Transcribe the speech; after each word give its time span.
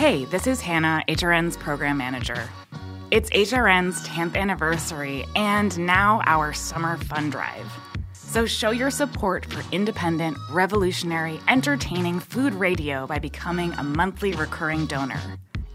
Hey, 0.00 0.24
this 0.24 0.46
is 0.46 0.62
Hannah, 0.62 1.04
HRN's 1.08 1.58
program 1.58 1.98
manager. 1.98 2.48
It's 3.10 3.28
HRN's 3.28 4.08
10th 4.08 4.34
anniversary 4.34 5.26
and 5.36 5.78
now 5.78 6.22
our 6.24 6.54
summer 6.54 6.96
fun 6.96 7.28
drive. 7.28 7.70
So 8.14 8.46
show 8.46 8.70
your 8.70 8.90
support 8.90 9.44
for 9.44 9.62
independent, 9.72 10.38
revolutionary, 10.50 11.38
entertaining 11.48 12.18
food 12.18 12.54
radio 12.54 13.06
by 13.06 13.18
becoming 13.18 13.74
a 13.74 13.82
monthly 13.82 14.32
recurring 14.32 14.86
donor. 14.86 15.20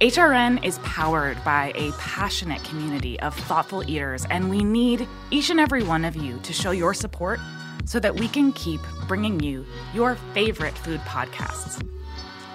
HRN 0.01 0.65
is 0.65 0.79
powered 0.79 1.37
by 1.43 1.71
a 1.75 1.91
passionate 1.99 2.63
community 2.63 3.19
of 3.19 3.35
thoughtful 3.41 3.87
eaters, 3.87 4.25
and 4.31 4.49
we 4.49 4.63
need 4.63 5.07
each 5.29 5.51
and 5.51 5.59
every 5.59 5.83
one 5.83 6.03
of 6.03 6.15
you 6.15 6.39
to 6.39 6.51
show 6.51 6.71
your 6.71 6.95
support 6.95 7.39
so 7.85 7.99
that 7.99 8.19
we 8.19 8.27
can 8.27 8.51
keep 8.53 8.81
bringing 9.07 9.39
you 9.39 9.63
your 9.93 10.15
favorite 10.33 10.75
food 10.75 10.99
podcasts. 11.01 11.79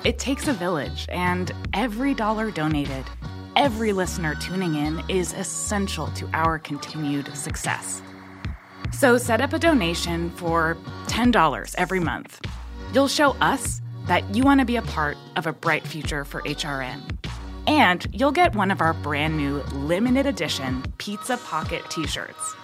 It 0.03 0.19
takes 0.19 0.48
a 0.48 0.55
village, 0.55 1.05
and 1.11 1.53
every 1.75 2.15
dollar 2.15 2.51
donated, 2.51 3.05
every 3.55 3.93
listener 3.93 4.34
tuning 4.34 4.75
in 4.75 5.03
is 5.11 5.34
essential 5.34 6.06
to 6.12 6.27
our 6.33 6.59
continued 6.59 7.37
success. 7.37 8.01
So 8.93 9.19
set 9.19 9.43
up 9.43 9.53
a 9.53 9.59
donation 9.59 10.31
for 10.31 10.78
$10 11.09 11.75
every 11.77 12.01
month. 12.01 12.41
You'll 12.95 13.09
show 13.09 13.33
us 13.43 13.83
that 14.06 14.34
you 14.34 14.43
want 14.43 14.61
to 14.61 14.65
be 14.65 14.77
a 14.77 14.83
part 14.83 15.19
of 15.37 15.47
a 15.47 15.53
bright 15.53 15.87
future 15.87 16.25
for 16.25 16.41
HRN. 16.43 17.03
And 17.66 18.06
you'll 18.10 18.33
get 18.33 18.56
one 18.56 18.71
of 18.71 18.81
our 18.81 18.94
brand 18.94 19.37
new 19.37 19.59
limited 19.75 20.25
edition 20.25 20.83
Pizza 20.97 21.37
Pocket 21.37 21.83
t 21.91 22.06
shirts. 22.06 22.55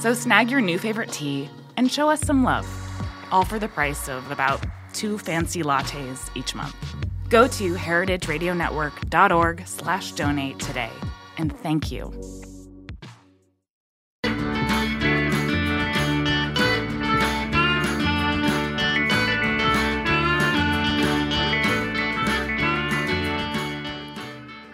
So 0.00 0.12
snag 0.12 0.50
your 0.50 0.60
new 0.60 0.78
favorite 0.80 1.12
tee 1.12 1.48
and 1.76 1.90
show 1.90 2.10
us 2.10 2.20
some 2.20 2.42
love, 2.42 2.68
all 3.30 3.44
for 3.44 3.60
the 3.60 3.68
price 3.68 4.08
of 4.08 4.28
about 4.32 4.60
two 4.92 5.18
fancy 5.18 5.62
lattes 5.62 6.30
each 6.34 6.54
month. 6.54 6.76
Go 7.28 7.46
to 7.46 7.74
heritageradionetwork.org 7.74 9.66
slash 9.66 10.12
donate 10.12 10.58
today. 10.58 10.90
And 11.36 11.56
thank 11.58 11.92
you. 11.92 12.12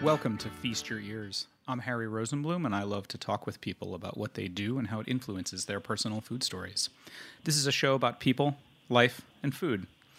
Welcome 0.01 0.37
to 0.37 0.49
Feast 0.49 0.87
Your 0.87 0.99
Ears. 0.99 1.47
I'm 1.67 1.79
Harry 1.79 2.05
Rosenblum, 2.05 2.63
and 2.63 2.75
I 2.75 2.83
love 2.83 3.07
to 3.07 3.17
talk 3.17 3.47
with 3.47 3.59
people 3.59 3.95
about 3.95 4.17
what 4.17 4.35
they 4.35 4.47
do 4.47 4.77
and 4.77 4.89
how 4.89 4.99
it 4.99 5.07
influences 5.07 5.65
their 5.65 5.79
personal 5.79 6.21
food 6.21 6.43
stories. 6.43 6.89
This 7.43 7.57
is 7.57 7.65
a 7.65 7.71
show 7.71 7.95
about 7.95 8.19
people, 8.19 8.55
life, 8.87 9.21
and 9.41 9.53
food. 9.53 9.87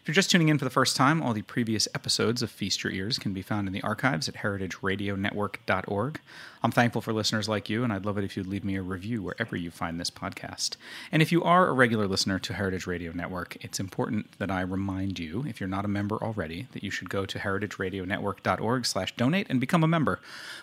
If 0.00 0.08
you're 0.08 0.14
just 0.14 0.30
tuning 0.30 0.48
in 0.48 0.56
for 0.56 0.64
the 0.64 0.70
first 0.70 0.96
time, 0.96 1.20
all 1.20 1.34
the 1.34 1.42
previous 1.42 1.86
episodes 1.94 2.40
of 2.40 2.50
Feast 2.50 2.82
Your 2.82 2.90
Ears 2.90 3.18
can 3.18 3.34
be 3.34 3.42
found 3.42 3.66
in 3.68 3.74
the 3.74 3.82
archives 3.82 4.30
at 4.30 4.36
heritageradionetwork.org. 4.36 6.20
I'm 6.62 6.70
thankful 6.70 7.00
for 7.02 7.12
listeners 7.12 7.48
like 7.48 7.70
you, 7.70 7.84
and 7.84 7.92
I'd 7.92 8.04
love 8.04 8.18
it 8.18 8.24
if 8.24 8.36
you'd 8.36 8.46
leave 8.46 8.64
me 8.64 8.76
a 8.76 8.82
review 8.82 9.22
wherever 9.22 9.56
you 9.56 9.70
find 9.70 9.98
this 9.98 10.10
podcast. 10.10 10.76
And 11.10 11.22
if 11.22 11.32
you 11.32 11.42
are 11.42 11.68
a 11.68 11.72
regular 11.72 12.06
listener 12.06 12.38
to 12.38 12.54
Heritage 12.54 12.86
Radio 12.86 13.12
Network, 13.12 13.56
it's 13.62 13.80
important 13.80 14.38
that 14.38 14.50
I 14.50 14.60
remind 14.60 15.18
you, 15.18 15.44
if 15.46 15.58
you're 15.60 15.68
not 15.68 15.86
a 15.86 15.88
member 15.88 16.16
already, 16.16 16.66
that 16.72 16.84
you 16.84 16.90
should 16.90 17.08
go 17.08 17.24
to 17.24 17.38
heritageradionetwork.org 17.38 18.86
slash 18.86 19.16
donate 19.16 19.46
and 19.48 19.60
become 19.60 19.82
a 19.82 19.88
member. 19.88 20.20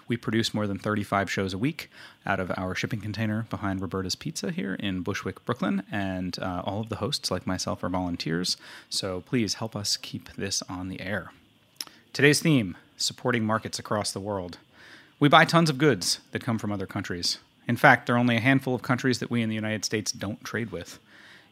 We 0.08 0.18
produce 0.18 0.54
more 0.54 0.68
than 0.68 0.78
35 0.78 1.32
shows 1.32 1.54
a 1.54 1.58
week 1.58 1.90
out 2.28 2.40
of 2.40 2.52
our 2.58 2.76
shipping 2.76 3.02
container 3.02 3.48
behind 3.50 3.82
Roberta's 3.82 4.16
Pizza 4.16 4.52
here 4.52 4.76
in 4.76 5.02
Bushwick, 5.02 5.46
Brooklyn, 5.46 5.84
and 5.92 6.38
uh, 6.40 6.62
all 6.64 6.82
of 6.82 6.90
the 6.90 6.98
hosts, 6.98 7.32
like 7.32 7.48
myself, 7.48 7.84
are 7.84 7.90
volunteers. 7.90 8.58
So 8.90 9.22
please 9.28 9.56
help 9.56 9.76
us 9.76 9.98
keep 9.98 10.34
this 10.36 10.64
on 10.70 10.88
the 10.88 11.02
air. 11.02 11.34
Today's 12.14 12.40
theme 12.40 12.78
supporting 12.96 13.44
markets 13.44 13.78
across 13.78 14.12
the 14.12 14.22
world. 14.22 14.58
We 15.20 15.28
buy 15.28 15.44
tons 15.44 15.70
of 15.70 15.78
goods 15.78 16.22
that 16.32 16.44
come 16.44 16.58
from 16.58 16.72
other 16.72 16.86
countries. 16.86 17.38
In 17.68 17.76
fact, 17.76 18.06
there 18.06 18.16
are 18.16 18.20
only 18.20 18.38
a 18.38 18.42
handful 18.42 18.74
of 18.74 18.82
countries 18.82 19.20
that 19.20 19.30
we 19.30 19.42
in 19.42 19.50
the 19.50 19.56
United 19.56 19.84
States 19.84 20.14
don't 20.14 20.42
trade 20.46 20.72
with. 20.72 20.98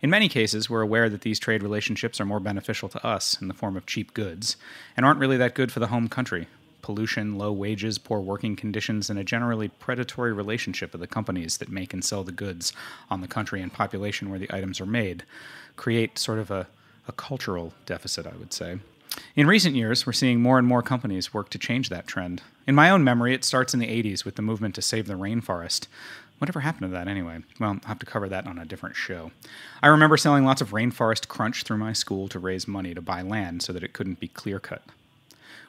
In 0.01 0.09
many 0.09 0.29
cases, 0.29 0.69
we're 0.69 0.81
aware 0.81 1.09
that 1.09 1.21
these 1.21 1.37
trade 1.37 1.61
relationships 1.61 2.21
are 2.21 2.25
more 2.25 2.39
beneficial 2.39 2.87
to 2.87 3.05
us 3.05 3.41
in 3.41 3.49
the 3.49 3.53
form 3.53 3.75
of 3.75 3.85
cheap 3.85 4.13
goods 4.13 4.55
and 4.95 5.05
aren't 5.05 5.19
really 5.19 5.37
that 5.37 5.53
good 5.53 5.71
for 5.71 5.81
the 5.81 5.87
home 5.87 6.07
country. 6.07 6.47
Pollution, 6.81 7.37
low 7.37 7.51
wages, 7.51 7.97
poor 7.97 8.21
working 8.21 8.55
conditions, 8.55 9.09
and 9.09 9.19
a 9.19 9.23
generally 9.25 9.67
predatory 9.67 10.31
relationship 10.31 10.93
of 10.93 11.01
the 11.01 11.07
companies 11.07 11.57
that 11.57 11.67
make 11.67 11.93
and 11.93 12.05
sell 12.05 12.23
the 12.23 12.31
goods 12.31 12.71
on 13.09 13.19
the 13.19 13.27
country 13.27 13.61
and 13.61 13.73
population 13.73 14.29
where 14.29 14.39
the 14.39 14.53
items 14.53 14.79
are 14.79 14.85
made 14.85 15.23
create 15.75 16.17
sort 16.17 16.39
of 16.39 16.51
a, 16.51 16.67
a 17.07 17.11
cultural 17.11 17.73
deficit, 17.85 18.25
I 18.27 18.35
would 18.37 18.53
say. 18.53 18.79
In 19.35 19.47
recent 19.47 19.75
years, 19.75 20.05
we're 20.05 20.13
seeing 20.13 20.41
more 20.41 20.57
and 20.57 20.67
more 20.67 20.81
companies 20.81 21.33
work 21.33 21.49
to 21.51 21.57
change 21.57 21.89
that 21.89 22.07
trend. 22.07 22.41
In 22.67 22.75
my 22.75 22.89
own 22.89 23.03
memory, 23.03 23.33
it 23.33 23.43
starts 23.43 23.73
in 23.73 23.79
the 23.79 23.87
80s 23.87 24.25
with 24.25 24.35
the 24.35 24.41
movement 24.41 24.75
to 24.75 24.81
save 24.81 25.07
the 25.07 25.13
rainforest. 25.13 25.87
Whatever 26.39 26.61
happened 26.61 26.89
to 26.89 26.93
that 26.93 27.07
anyway? 27.07 27.39
Well, 27.59 27.71
I'll 27.71 27.87
have 27.87 27.99
to 27.99 28.05
cover 28.05 28.27
that 28.27 28.45
on 28.45 28.59
a 28.59 28.65
different 28.65 28.95
show. 28.95 29.31
I 29.81 29.87
remember 29.87 30.17
selling 30.17 30.43
lots 30.43 30.61
of 30.61 30.71
rainforest 30.71 31.29
crunch 31.29 31.63
through 31.63 31.77
my 31.77 31.93
school 31.93 32.27
to 32.27 32.39
raise 32.39 32.67
money 32.67 32.93
to 32.93 33.01
buy 33.01 33.21
land 33.21 33.61
so 33.61 33.71
that 33.71 33.83
it 33.83 33.93
couldn't 33.93 34.19
be 34.19 34.27
clear 34.27 34.59
cut. 34.59 34.83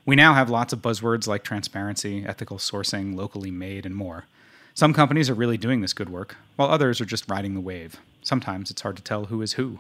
We 0.05 0.17
now 0.17 0.35
have 0.35 0.51
lots 0.51 0.73
of 0.73 0.83
buzzwords 0.83 1.27
like 1.27 1.45
transparency, 1.45 2.25
ethical 2.27 2.59
sourcing, 2.59 3.15
locally 3.15 3.51
made, 3.51 3.87
and 3.87 3.95
more. 3.95 4.25
Some 4.75 4.93
companies 4.93 5.31
are 5.31 5.35
really 5.35 5.57
doing 5.57 5.81
this 5.81 5.93
good 5.93 6.09
work, 6.09 6.37
while 6.57 6.71
others 6.71 7.01
are 7.01 7.07
just 7.07 7.29
riding 7.31 7.55
the 7.55 7.61
wave. 7.61 7.97
Sometimes 8.23 8.71
it's 8.71 8.83
hard 8.83 8.97
to 8.97 9.03
tell 9.03 9.27
who 9.27 9.43
is 9.43 9.55
who. 9.55 9.79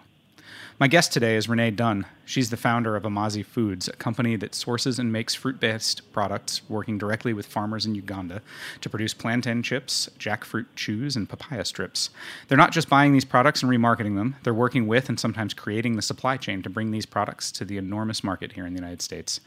My 0.78 0.88
guest 0.88 1.12
today 1.12 1.37
is 1.37 1.48
Renee 1.48 1.70
Dunn. 1.70 2.04
She's 2.26 2.50
the 2.50 2.56
founder 2.56 2.96
of 2.96 3.06
Amazi 3.06 3.43
Foods, 3.43 3.88
a 3.88 3.93
company 3.93 4.37
that 4.37 4.54
sources 4.54 4.98
and 4.98 5.10
makes 5.10 5.34
fruit 5.34 5.58
based 5.58 6.12
products, 6.12 6.60
working 6.69 6.98
directly 6.98 7.32
with 7.32 7.46
farmers 7.46 7.87
in 7.87 7.94
Uganda 7.94 8.43
to 8.82 8.90
produce 8.90 9.14
plantain 9.14 9.62
chips, 9.62 10.10
jackfruit 10.19 10.66
chews, 10.76 11.16
and 11.16 11.28
papaya 11.28 11.64
strips. 11.64 12.10
They're 12.48 12.58
not 12.58 12.72
just 12.72 12.90
buying 12.90 13.12
these 13.12 13.25
products 13.25 13.62
and 13.62 13.72
remarketing 13.72 14.16
them, 14.16 14.37
they're 14.43 14.52
working 14.52 14.87
with 14.87 15.08
and 15.08 15.19
sometimes 15.19 15.54
creating 15.54 15.96
the 15.96 16.02
supply 16.02 16.37
chain 16.37 16.62
to 16.62 16.69
bring 16.69 16.90
these 16.90 17.06
products 17.06 17.50
to 17.52 17.64
the 17.64 17.78
enormous 17.78 18.22
market 18.22 18.52
here 18.52 18.66
in 18.66 18.75
the 18.75 18.81
United 18.81 19.00
States. 19.00 19.40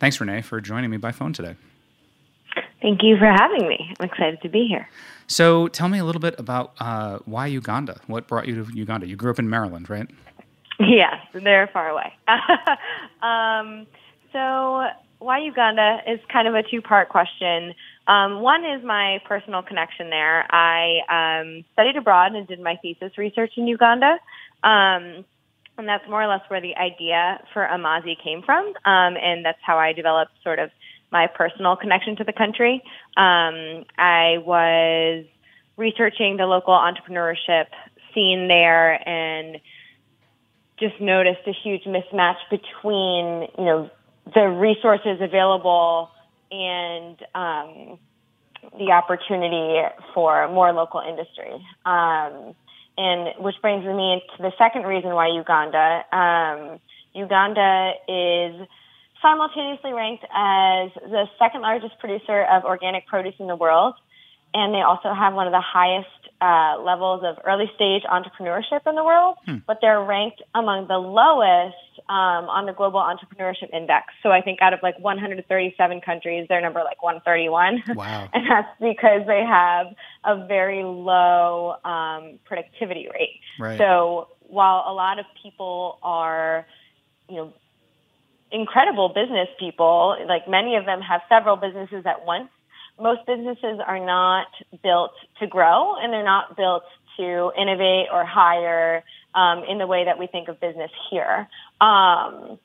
Thanks, 0.00 0.20
Renee, 0.20 0.42
for 0.42 0.60
joining 0.60 0.90
me 0.90 0.96
by 0.96 1.12
phone 1.12 1.32
today. 1.32 1.54
Thank 2.82 3.02
you 3.02 3.16
for 3.16 3.26
having 3.26 3.66
me. 3.66 3.94
I'm 3.98 4.06
excited 4.06 4.42
to 4.42 4.48
be 4.50 4.66
here. 4.66 4.88
So, 5.26 5.68
tell 5.68 5.88
me 5.88 5.98
a 5.98 6.04
little 6.04 6.20
bit 6.20 6.34
about 6.38 6.74
uh, 6.78 7.18
why 7.24 7.46
Uganda. 7.46 7.98
What 8.08 8.28
brought 8.28 8.46
you 8.46 8.62
to 8.62 8.70
Uganda? 8.74 9.06
You 9.06 9.16
grew 9.16 9.30
up 9.30 9.38
in 9.38 9.48
Maryland, 9.48 9.88
right? 9.88 10.06
Yes, 10.80 11.14
they're 11.32 11.68
far 11.72 11.88
away. 11.88 12.12
um, 13.22 13.86
so, 14.32 14.86
why 15.18 15.38
Uganda 15.38 15.98
is 16.06 16.20
kind 16.32 16.48
of 16.48 16.54
a 16.54 16.62
two 16.68 16.82
part 16.82 17.08
question. 17.08 17.74
Um, 18.06 18.40
one 18.40 18.64
is 18.64 18.84
my 18.84 19.20
personal 19.26 19.62
connection 19.62 20.10
there. 20.10 20.44
I 20.52 20.98
um, 21.08 21.64
studied 21.72 21.96
abroad 21.96 22.34
and 22.34 22.46
did 22.46 22.60
my 22.60 22.76
thesis 22.82 23.16
research 23.16 23.52
in 23.56 23.66
Uganda. 23.66 24.18
Um, 24.62 25.24
and 25.76 25.88
that's 25.88 26.08
more 26.08 26.22
or 26.22 26.28
less 26.28 26.42
where 26.48 26.60
the 26.60 26.76
idea 26.76 27.40
for 27.52 27.66
Amazi 27.68 28.16
came 28.22 28.42
from. 28.42 28.66
Um, 28.84 29.16
and 29.16 29.44
that's 29.44 29.58
how 29.62 29.78
I 29.78 29.92
developed 29.92 30.32
sort 30.42 30.58
of 30.58 30.70
my 31.10 31.26
personal 31.26 31.76
connection 31.76 32.16
to 32.16 32.24
the 32.24 32.32
country. 32.32 32.82
Um, 33.16 33.84
I 33.98 34.38
was 34.44 35.24
researching 35.76 36.36
the 36.36 36.46
local 36.46 36.74
entrepreneurship 36.74 37.66
scene 38.14 38.48
there 38.48 39.08
and 39.08 39.58
just 40.78 41.00
noticed 41.00 41.40
a 41.46 41.52
huge 41.52 41.84
mismatch 41.84 42.36
between, 42.50 43.48
you 43.58 43.64
know, 43.64 43.90
the 44.34 44.48
resources 44.48 45.18
available 45.20 46.10
and 46.50 47.16
um, 47.34 47.98
the 48.78 48.90
opportunity 48.92 49.80
for 50.14 50.48
more 50.48 50.72
local 50.72 51.00
industry. 51.00 51.52
Um, 51.84 52.54
and 52.96 53.42
which 53.42 53.56
brings 53.60 53.84
me 53.84 54.22
to 54.36 54.42
the 54.42 54.52
second 54.56 54.82
reason 54.82 55.10
why 55.14 55.28
Uganda. 55.28 56.04
Um, 56.12 56.80
Uganda 57.12 57.92
is 58.08 58.66
simultaneously 59.20 59.92
ranked 59.92 60.24
as 60.24 60.90
the 61.10 61.24
second 61.38 61.62
largest 61.62 61.98
producer 61.98 62.44
of 62.44 62.64
organic 62.64 63.06
produce 63.06 63.34
in 63.38 63.46
the 63.46 63.56
world, 63.56 63.94
and 64.54 64.72
they 64.72 64.82
also 64.82 65.12
have 65.12 65.34
one 65.34 65.46
of 65.46 65.52
the 65.52 65.60
highest 65.60 66.08
uh, 66.40 66.80
levels 66.80 67.22
of 67.24 67.36
early 67.44 67.70
stage 67.74 68.02
entrepreneurship 68.04 68.86
in 68.86 68.94
the 68.94 69.02
world, 69.02 69.36
hmm. 69.44 69.56
but 69.66 69.78
they're 69.80 70.02
ranked 70.02 70.42
among 70.54 70.86
the 70.86 70.98
lowest 70.98 71.74
um, 72.08 72.48
on 72.48 72.66
the 72.66 72.72
Global 72.72 73.00
Entrepreneurship 73.00 73.74
Index. 73.74 74.06
So 74.22 74.30
I 74.30 74.42
think 74.42 74.60
out 74.62 74.72
of 74.72 74.80
like 74.82 74.98
137 75.00 76.00
countries, 76.02 76.46
they're 76.48 76.60
number 76.60 76.80
like 76.84 77.02
131. 77.02 77.82
Wow. 77.96 78.28
and 78.34 78.44
that's 78.48 78.68
because 78.80 79.26
they 79.26 79.42
have 79.42 79.86
a 80.24 80.46
very 80.46 80.84
low 80.84 81.74
um, 81.84 82.38
productivity 82.44 83.08
rate. 83.12 83.40
Right. 83.58 83.78
So 83.78 84.28
while 84.46 84.84
a 84.86 84.92
lot 84.92 85.18
of 85.18 85.24
people 85.42 85.98
are, 86.02 86.66
you 87.28 87.36
know, 87.36 87.52
incredible 88.52 89.08
business 89.08 89.48
people, 89.58 90.16
like 90.28 90.48
many 90.48 90.76
of 90.76 90.84
them 90.84 91.00
have 91.00 91.22
several 91.28 91.56
businesses 91.56 92.04
at 92.06 92.24
once, 92.24 92.50
most 93.00 93.26
businesses 93.26 93.80
are 93.84 94.04
not 94.04 94.46
built 94.82 95.12
to 95.40 95.46
grow 95.46 95.96
and 95.96 96.12
they're 96.12 96.24
not 96.24 96.56
built 96.56 96.84
to 97.16 97.52
innovate 97.60 98.06
or 98.12 98.24
hire 98.24 99.04
um, 99.34 99.64
in 99.68 99.78
the 99.78 99.86
way 99.86 100.04
that 100.04 100.18
we 100.18 100.26
think 100.26 100.48
of 100.48 100.60
business 100.60 100.90
here. 101.10 101.48
Um, 101.80 102.58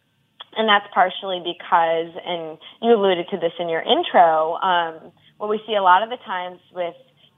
and 0.58 0.68
that's 0.68 0.86
partially 0.94 1.40
because, 1.40 2.14
and 2.26 2.58
you 2.82 2.94
alluded 2.94 3.28
to 3.30 3.38
this 3.38 3.54
in 3.60 3.70
your 3.70 3.82
intro, 3.82 4.56
um, 4.56 5.12
what 5.38 5.50
we 5.50 5.62
see 5.66 5.76
a 5.76 5.82
lot 5.82 6.04
of 6.04 6.10
the 6.10 6.18
times 6.26 6.60
with 6.74 6.96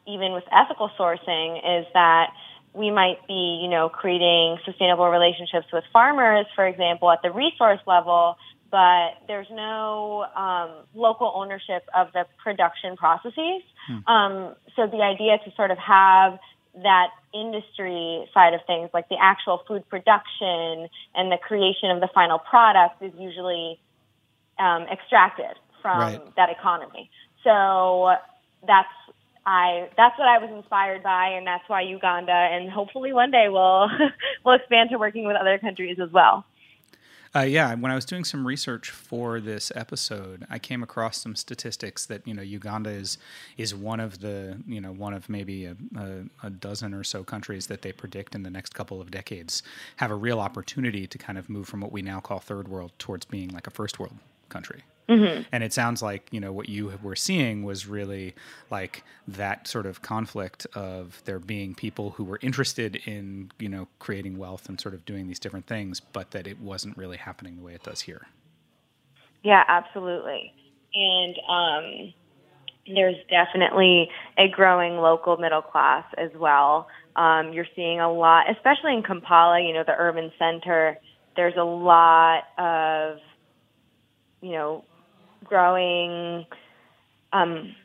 even 0.07 0.33
with 0.33 0.43
ethical 0.51 0.89
sourcing 0.97 1.57
is 1.57 1.85
that 1.93 2.31
we 2.73 2.89
might 2.89 3.25
be, 3.27 3.59
you 3.61 3.69
know, 3.69 3.89
creating 3.89 4.57
sustainable 4.65 5.09
relationships 5.09 5.67
with 5.71 5.83
farmers, 5.91 6.45
for 6.55 6.65
example, 6.65 7.11
at 7.11 7.21
the 7.21 7.31
resource 7.31 7.79
level, 7.85 8.37
but 8.71 9.19
there's 9.27 9.47
no 9.51 10.25
um, 10.35 10.71
local 10.95 11.31
ownership 11.35 11.83
of 11.95 12.07
the 12.13 12.25
production 12.41 12.95
processes. 12.95 13.61
Hmm. 13.87 14.07
Um, 14.07 14.55
so 14.75 14.87
the 14.87 15.03
idea 15.03 15.37
to 15.43 15.55
sort 15.55 15.71
of 15.71 15.77
have 15.77 16.39
that 16.75 17.09
industry 17.33 18.25
side 18.33 18.53
of 18.53 18.61
things, 18.65 18.89
like 18.93 19.09
the 19.09 19.17
actual 19.21 19.61
food 19.67 19.87
production 19.89 20.87
and 21.13 21.31
the 21.31 21.37
creation 21.37 21.91
of 21.91 21.99
the 21.99 22.09
final 22.13 22.39
product, 22.39 23.01
is 23.01 23.11
usually 23.19 23.77
um, 24.57 24.83
extracted 24.83 25.57
from 25.81 25.99
right. 25.99 26.35
that 26.37 26.49
economy. 26.49 27.09
So 27.43 28.15
that's 28.65 28.87
I 29.45 29.89
that's 29.97 30.17
what 30.19 30.27
I 30.27 30.37
was 30.37 30.51
inspired 30.55 31.01
by, 31.03 31.29
and 31.29 31.47
that's 31.47 31.67
why 31.67 31.81
Uganda, 31.81 32.31
and 32.31 32.69
hopefully 32.69 33.11
one 33.11 33.31
day 33.31 33.47
we'll 33.49 33.89
we'll 34.45 34.55
expand 34.55 34.91
to 34.91 34.97
working 34.97 35.25
with 35.25 35.35
other 35.35 35.57
countries 35.57 35.97
as 36.01 36.11
well. 36.11 36.45
Uh, 37.33 37.41
yeah, 37.41 37.73
when 37.75 37.89
I 37.89 37.95
was 37.95 38.03
doing 38.03 38.25
some 38.25 38.45
research 38.45 38.89
for 38.89 39.39
this 39.39 39.71
episode, 39.73 40.45
I 40.49 40.59
came 40.59 40.83
across 40.83 41.17
some 41.17 41.35
statistics 41.37 42.05
that 42.07 42.27
you 42.27 42.33
know 42.33 42.41
Uganda 42.41 42.89
is 42.89 43.17
is 43.57 43.73
one 43.73 44.01
of 44.01 44.19
the 44.19 44.57
you 44.67 44.81
know 44.81 44.91
one 44.91 45.13
of 45.13 45.29
maybe 45.29 45.65
a, 45.65 45.77
a, 45.95 46.47
a, 46.47 46.49
dozen 46.49 46.93
or 46.93 47.05
so 47.05 47.23
countries 47.23 47.67
that 47.67 47.83
they 47.83 47.93
predict 47.93 48.35
in 48.35 48.43
the 48.43 48.49
next 48.49 48.75
couple 48.75 48.99
of 48.99 49.11
decades 49.11 49.63
have 49.97 50.11
a 50.11 50.15
real 50.15 50.41
opportunity 50.41 51.07
to 51.07 51.17
kind 51.17 51.37
of 51.37 51.49
move 51.49 51.69
from 51.69 51.79
what 51.79 51.93
we 51.93 52.01
now 52.01 52.19
call 52.19 52.39
third 52.39 52.67
world 52.67 52.91
towards 52.99 53.23
being 53.23 53.49
like 53.49 53.65
a 53.65 53.71
first 53.71 53.97
world 53.97 54.17
country. 54.49 54.83
Mm-hmm. 55.09 55.43
And 55.51 55.63
it 55.63 55.73
sounds 55.73 56.01
like 56.01 56.27
you 56.31 56.39
know 56.39 56.53
what 56.53 56.69
you 56.69 56.97
were 57.01 57.15
seeing 57.15 57.63
was 57.63 57.85
really 57.85 58.33
like 58.69 59.03
that 59.27 59.67
sort 59.67 59.85
of 59.85 60.01
conflict 60.01 60.65
of 60.73 61.21
there 61.25 61.39
being 61.39 61.75
people 61.75 62.11
who 62.11 62.23
were 62.23 62.39
interested 62.41 62.95
in 63.05 63.51
you 63.59 63.69
know 63.69 63.87
creating 63.99 64.37
wealth 64.37 64.69
and 64.69 64.79
sort 64.79 64.93
of 64.93 65.05
doing 65.05 65.27
these 65.27 65.39
different 65.39 65.67
things, 65.67 65.99
but 65.99 66.31
that 66.31 66.47
it 66.47 66.59
wasn't 66.59 66.95
really 66.97 67.17
happening 67.17 67.57
the 67.57 67.63
way 67.63 67.73
it 67.73 67.83
does 67.83 68.01
here. 68.01 68.27
Yeah, 69.43 69.63
absolutely. 69.67 70.53
And 70.93 71.35
um, 71.49 72.13
there's 72.87 73.15
definitely 73.29 74.09
a 74.37 74.47
growing 74.49 74.97
local 74.97 75.37
middle 75.37 75.61
class 75.61 76.05
as 76.17 76.31
well. 76.35 76.87
Um, 77.15 77.53
you're 77.53 77.67
seeing 77.75 77.99
a 77.99 78.11
lot, 78.11 78.49
especially 78.49 78.93
in 78.93 79.03
Kampala, 79.03 79.61
you 79.61 79.73
know, 79.73 79.83
the 79.85 79.95
urban 79.97 80.31
center. 80.37 80.97
There's 81.35 81.55
a 81.57 81.63
lot 81.63 82.43
of, 82.57 83.17
you 84.41 84.51
know, 84.51 84.83
growing 85.51 86.45
um, 87.33 87.75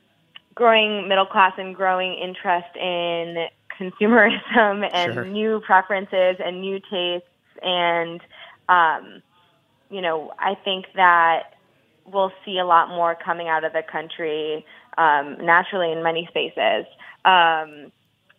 growing 0.55 1.09
middle 1.09 1.27
class 1.27 1.53
and 1.59 1.75
growing 1.75 2.15
interest 2.15 2.77
in 2.77 3.47
consumerism 3.79 4.89
and 4.95 5.15
sure. 5.15 5.25
new 5.25 5.61
preferences 5.67 6.37
and 6.45 6.61
new 6.61 6.79
tastes 6.89 7.29
and 7.61 8.21
um, 8.69 9.21
you 9.91 10.01
know 10.01 10.33
I 10.39 10.55
think 10.65 10.87
that 10.95 11.55
we'll 12.07 12.33
see 12.45 12.59
a 12.59 12.65
lot 12.65 12.89
more 12.89 13.17
coming 13.17 13.49
out 13.49 13.65
of 13.65 13.73
the 13.73 13.83
country 13.83 14.65
um, 14.97 15.37
naturally 15.45 15.91
in 15.91 16.05
many 16.05 16.29
spaces 16.31 16.87
um, 17.25 17.91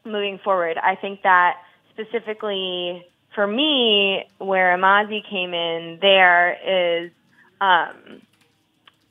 moving 0.06 0.40
forward. 0.42 0.78
I 0.82 0.96
think 0.96 1.24
that 1.24 1.58
specifically 1.92 3.06
for 3.36 3.46
me, 3.46 4.24
where 4.38 4.74
Amazi 4.74 5.22
came 5.30 5.54
in, 5.54 6.00
there 6.02 6.58
is 6.66 7.12
um, 7.60 8.22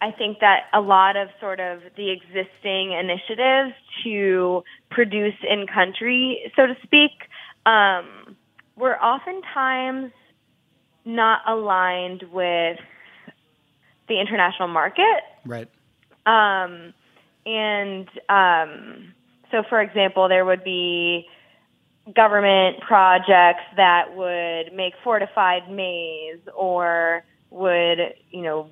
I 0.01 0.11
think 0.11 0.41
that 0.41 0.65
a 0.75 0.81
lot 0.81 1.17
of 1.17 1.29
sort 1.41 1.59
of 1.59 1.81
the 1.97 2.11
existing 2.11 2.93
initiatives 2.93 3.75
to 4.05 4.63
produce 4.91 5.35
in 5.49 5.67
country, 5.67 6.53
so 6.55 6.67
to 6.67 6.75
speak, 6.83 7.13
um, 7.65 8.37
were 8.77 9.03
oftentimes 9.03 10.13
not 11.05 11.41
aligned 11.47 12.25
with 12.33 12.79
the 14.09 14.21
international 14.21 14.69
market. 14.69 15.23
Right. 15.45 15.69
Um, 16.27 16.93
and 17.47 18.09
um, 18.29 19.15
so, 19.51 19.63
for 19.69 19.81
example, 19.81 20.29
there 20.29 20.45
would 20.45 20.65
be 20.65 21.27
government 22.15 22.81
projects 22.87 23.65
that 23.77 24.15
would 24.15 24.75
make 24.77 24.95
fortified 25.03 25.71
maize 25.71 26.41
or 26.55 27.25
would, 27.51 27.99
you 28.31 28.43
know, 28.43 28.69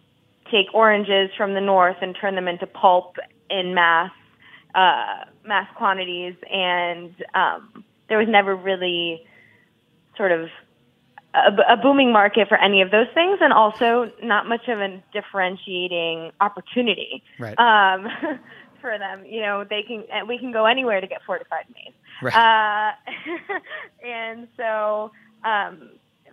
take 0.51 0.67
oranges 0.75 1.31
from 1.37 1.55
the 1.55 1.61
north 1.61 1.97
and 2.01 2.17
turn 2.21 2.35
them 2.35 2.49
into 2.49 2.67
pulp 2.67 3.17
in 3.51 3.75
mass 3.75 4.11
uh, 4.75 5.25
mass 5.47 5.69
quantities, 5.77 6.35
and 6.51 7.15
um, 7.35 7.85
there 8.09 8.19
was 8.19 8.27
never 8.29 8.57
really 8.57 9.25
sort 10.17 10.33
of 10.33 10.49
a, 11.35 11.75
a, 11.75 11.77
booming 11.77 12.13
market 12.13 12.49
for 12.49 12.57
any 12.59 12.83
of 12.83 12.91
those 12.91 13.07
things, 13.15 13.39
and 13.41 13.53
also 13.53 14.11
not 14.23 14.49
much 14.49 14.69
of 14.69 14.81
a 14.81 15.03
differentiating 15.13 16.33
opportunity 16.41 17.23
right. 17.39 17.57
um, 17.59 18.09
for 18.81 18.99
them. 18.99 19.25
You 19.27 19.43
know, 19.43 19.65
they 19.69 19.83
can 19.83 20.05
we 20.27 20.39
can 20.39 20.51
go 20.51 20.67
anywhere 20.67 21.01
to 21.01 21.07
get 21.07 21.23
fortified 21.25 21.67
maize, 21.75 21.95
right. 22.23 22.35
uh, 22.35 22.93
and 24.07 24.49
so 24.57 25.13
um, 25.45 25.91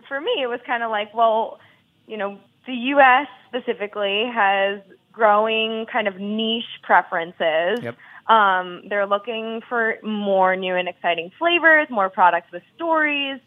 for 0.08 0.20
me, 0.20 0.40
it 0.42 0.48
was 0.48 0.60
kind 0.66 0.82
of 0.82 0.90
like, 0.90 1.14
well, 1.14 1.60
you 2.06 2.16
know, 2.16 2.38
the 2.66 2.74
U.S. 2.74 3.26
specifically 3.48 4.30
has 4.32 4.80
growing 5.12 5.86
kind 5.92 6.08
of 6.08 6.18
niche 6.18 6.64
preferences. 6.82 7.80
Yep. 7.82 7.96
Um, 8.28 8.82
they're 8.88 9.06
looking 9.06 9.60
for 9.68 9.96
more 10.02 10.56
new 10.56 10.74
and 10.74 10.88
exciting 10.88 11.30
flavors, 11.38 11.88
more 11.90 12.08
products 12.08 12.52
with 12.52 12.62
stories. 12.76 13.40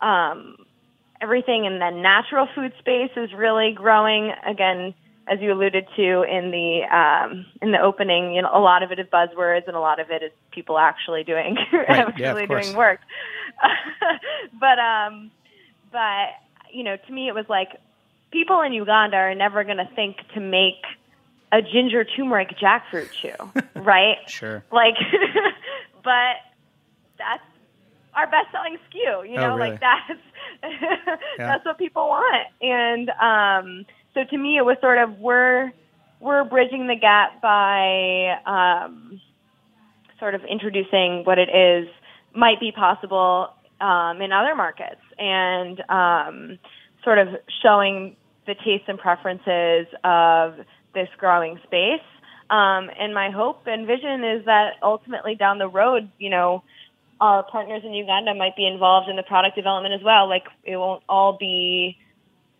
Um, 0.00 0.56
everything 1.20 1.64
in 1.64 1.78
the 1.78 1.90
natural 1.90 2.48
food 2.54 2.72
space 2.78 3.10
is 3.16 3.32
really 3.32 3.72
growing. 3.72 4.32
Again, 4.46 4.94
as 5.28 5.38
you 5.40 5.52
alluded 5.52 5.86
to 5.96 6.22
in 6.22 6.50
the 6.50 6.82
um, 6.90 7.46
in 7.60 7.72
the 7.72 7.80
opening, 7.80 8.34
you 8.34 8.42
know, 8.42 8.50
a 8.52 8.58
lot 8.58 8.82
of 8.82 8.90
it 8.90 8.98
is 8.98 9.06
buzzwords, 9.06 9.66
and 9.66 9.76
a 9.76 9.80
lot 9.80 10.00
of 10.00 10.10
it 10.10 10.22
is 10.22 10.32
people 10.50 10.78
actually 10.78 11.24
doing 11.24 11.56
right. 11.72 11.88
actually 11.88 12.42
yeah, 12.42 12.46
doing 12.46 12.76
work. 12.76 13.00
but 14.60 14.78
um, 14.78 15.30
but 15.90 16.30
you 16.72 16.82
know, 16.82 16.96
to 16.96 17.12
me, 17.12 17.28
it 17.28 17.34
was 17.34 17.46
like 17.48 17.68
people 18.32 18.60
in 18.62 18.72
Uganda 18.72 19.16
are 19.16 19.34
never 19.34 19.62
going 19.64 19.76
to 19.76 19.88
think 19.94 20.16
to 20.34 20.40
make 20.40 20.82
a 21.52 21.60
ginger 21.62 22.04
turmeric 22.04 22.56
jackfruit 22.58 23.10
chew, 23.12 23.34
right? 23.80 24.16
Sure. 24.26 24.64
Like, 24.72 24.94
but 26.02 26.36
that's 27.18 27.42
our 28.14 28.26
best-selling 28.30 28.78
SKU. 28.90 29.28
You 29.30 29.36
Oh, 29.36 29.40
know, 29.40 29.56
really? 29.56 29.70
like 29.70 29.80
that's 29.80 30.20
that's 31.38 31.64
what 31.64 31.78
people 31.78 32.08
want. 32.08 32.46
And 32.60 33.10
um, 33.10 33.86
so 34.14 34.24
to 34.24 34.38
me, 34.38 34.56
it 34.56 34.64
was 34.64 34.76
sort 34.80 34.98
of 34.98 35.18
we're 35.18 35.72
we're 36.20 36.44
bridging 36.44 36.86
the 36.86 36.96
gap 36.96 37.40
by 37.42 38.38
um, 38.46 39.20
sort 40.18 40.34
of 40.34 40.42
introducing 40.44 41.24
what 41.24 41.38
it 41.38 41.48
is 41.54 41.88
might 42.34 42.60
be 42.60 42.72
possible 42.72 43.48
um, 43.80 44.22
in 44.22 44.32
other 44.32 44.54
markets 44.54 45.00
and 45.18 45.82
um, 45.90 46.58
sort 47.04 47.18
of 47.18 47.28
showing 47.62 48.16
the 48.46 48.54
tastes 48.54 48.88
and 48.88 48.98
preferences 48.98 49.86
of 50.04 50.54
this 50.94 51.08
growing 51.18 51.58
space. 51.64 52.00
Um, 52.50 52.90
and 52.98 53.14
my 53.14 53.30
hope 53.30 53.62
and 53.66 53.86
vision 53.86 54.24
is 54.24 54.44
that 54.44 54.74
ultimately 54.82 55.34
down 55.34 55.58
the 55.58 55.68
road, 55.68 56.10
you 56.18 56.28
know, 56.28 56.62
our 57.20 57.44
partners 57.44 57.82
in 57.84 57.94
Uganda 57.94 58.34
might 58.34 58.56
be 58.56 58.66
involved 58.66 59.08
in 59.08 59.16
the 59.16 59.22
product 59.22 59.56
development 59.56 59.94
as 59.94 60.02
well. 60.02 60.28
Like 60.28 60.44
it 60.64 60.76
won't 60.76 61.02
all 61.08 61.36
be 61.38 61.96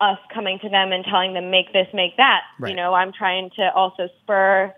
us 0.00 0.18
coming 0.32 0.58
to 0.60 0.68
them 0.68 0.92
and 0.92 1.04
telling 1.04 1.34
them 1.34 1.50
make 1.50 1.72
this, 1.72 1.86
make 1.92 2.16
that. 2.16 2.42
Right. 2.58 2.70
You 2.70 2.76
know, 2.76 2.94
I'm 2.94 3.12
trying 3.12 3.50
to 3.56 3.72
also 3.74 4.08
spur 4.22 4.72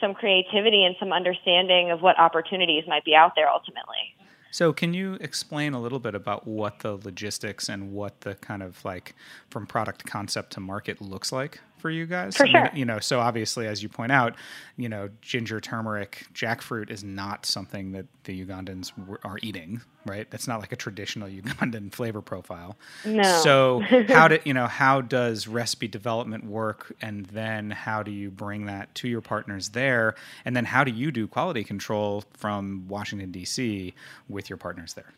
some 0.00 0.14
creativity 0.14 0.84
and 0.84 0.94
some 0.98 1.12
understanding 1.12 1.90
of 1.90 2.00
what 2.00 2.18
opportunities 2.18 2.84
might 2.86 3.04
be 3.04 3.14
out 3.14 3.32
there 3.34 3.48
ultimately. 3.48 4.14
So, 4.50 4.72
can 4.72 4.94
you 4.94 5.14
explain 5.20 5.74
a 5.74 5.80
little 5.80 5.98
bit 5.98 6.14
about 6.14 6.46
what 6.46 6.80
the 6.80 6.96
logistics 6.96 7.68
and 7.68 7.92
what 7.92 8.22
the 8.22 8.34
kind 8.36 8.62
of 8.62 8.82
like 8.84 9.14
from 9.50 9.66
product 9.66 10.06
concept 10.06 10.52
to 10.54 10.60
market 10.60 11.00
looks 11.00 11.30
like 11.32 11.60
for 11.78 11.90
you 11.90 12.06
guys? 12.06 12.36
For 12.36 12.44
I 12.44 12.46
mean, 12.46 12.52
sure. 12.52 12.70
you 12.74 12.84
know, 12.84 12.98
so 12.98 13.20
obviously, 13.20 13.66
as 13.66 13.82
you 13.82 13.88
point 13.88 14.12
out, 14.12 14.34
you 14.76 14.88
know, 14.88 15.08
ginger, 15.20 15.60
turmeric, 15.60 16.26
jackfruit 16.34 16.90
is 16.90 17.02
not 17.02 17.46
something 17.46 17.92
that 17.92 18.06
the 18.24 18.44
Ugandans 18.44 18.94
w- 18.96 19.18
are 19.24 19.38
eating, 19.42 19.80
right? 20.06 20.30
That's 20.30 20.46
not 20.46 20.60
like 20.60 20.72
a 20.72 20.76
traditional 20.76 21.28
Ugandan 21.28 21.92
flavor 21.92 22.20
profile. 22.20 22.76
No. 23.04 23.22
So, 23.42 23.80
how 24.08 24.28
do 24.28 24.38
you 24.44 24.54
know? 24.54 24.66
How 24.66 25.00
does 25.00 25.48
recipe 25.48 25.88
development 25.88 26.44
work, 26.44 26.94
and 27.00 27.26
then 27.26 27.70
how 27.70 28.02
do 28.02 28.10
you 28.10 28.30
bring 28.30 28.66
that 28.66 28.94
to 28.96 29.08
your 29.08 29.20
partners 29.20 29.70
there, 29.70 30.14
and 30.44 30.56
then 30.56 30.64
how 30.64 30.84
do 30.84 30.90
you 30.92 31.10
do 31.10 31.26
quality 31.26 31.64
control 31.64 32.24
from 32.34 32.86
Washington 32.88 33.30
D.C. 33.30 33.94
with 34.28 34.50
your 34.50 34.56
partners 34.56 34.94
there? 34.94 35.12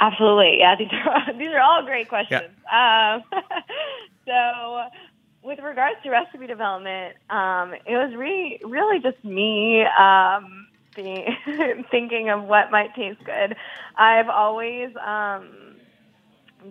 Absolutely. 0.00 0.58
Yeah, 0.58 0.76
these 0.76 0.88
are 0.92 1.32
these 1.38 1.50
are 1.50 1.60
all 1.60 1.84
great 1.84 2.08
questions. 2.08 2.50
Um, 2.70 3.22
so, 4.26 4.82
with 5.44 5.58
regards 5.58 5.96
to 6.02 6.10
recipe 6.10 6.46
development, 6.46 7.16
um, 7.30 7.74
it 7.86 7.96
was 7.96 8.14
really 8.16 8.60
really 8.64 9.00
just 9.00 9.22
me 9.24 9.84
um, 9.98 10.66
being, 10.96 11.26
thinking 11.90 12.30
of 12.30 12.44
what 12.44 12.70
might 12.70 12.94
taste 12.94 13.22
good. 13.24 13.56
I've 13.96 14.28
always 14.28 14.90
um, 15.04 15.76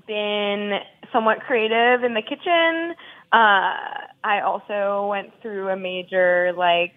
been 0.08 0.80
somewhat 1.12 1.42
creative 1.42 2.04
in 2.04 2.14
the 2.14 2.22
kitchen. 2.22 2.96
Uh, 3.32 4.10
I 4.24 4.42
also 4.44 5.08
went 5.08 5.30
through 5.42 5.70
a 5.70 5.78
major 5.78 6.54
like 6.58 6.96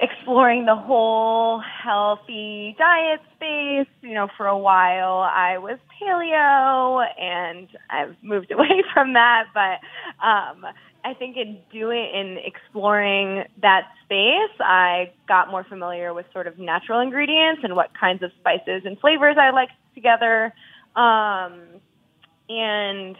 exploring 0.00 0.66
the 0.66 0.76
whole 0.76 1.60
healthy 1.60 2.74
diet 2.78 3.20
space. 3.36 3.92
You 4.02 4.14
know, 4.14 4.28
for 4.36 4.46
a 4.46 4.58
while 4.58 5.18
I 5.18 5.58
was 5.58 5.78
paleo 6.00 7.04
and 7.20 7.68
I've 7.90 8.16
moved 8.22 8.50
away 8.52 8.82
from 8.92 9.14
that, 9.14 9.44
but 9.54 9.80
um 10.24 10.64
I 11.04 11.14
think 11.14 11.36
in 11.36 11.58
doing 11.72 12.10
in 12.14 12.38
exploring 12.44 13.44
that 13.62 13.82
space, 14.04 14.56
I 14.60 15.12
got 15.26 15.50
more 15.50 15.64
familiar 15.64 16.12
with 16.12 16.26
sort 16.32 16.46
of 16.46 16.58
natural 16.58 17.00
ingredients 17.00 17.62
and 17.64 17.74
what 17.76 17.90
kinds 17.98 18.22
of 18.22 18.30
spices 18.40 18.82
and 18.84 18.98
flavors 18.98 19.36
I 19.40 19.50
liked 19.50 19.72
together. 19.94 20.52
Um 20.96 21.80
and 22.48 23.16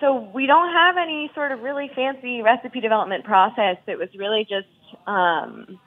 so 0.00 0.30
we 0.34 0.46
don't 0.46 0.72
have 0.72 0.96
any 0.96 1.30
sort 1.34 1.52
of 1.52 1.60
really 1.60 1.90
fancy 1.94 2.42
recipe 2.42 2.80
development 2.80 3.24
process. 3.24 3.76
It 3.86 3.98
was 3.98 4.08
really 4.16 4.46
just 4.48 4.68
um, 5.06 5.78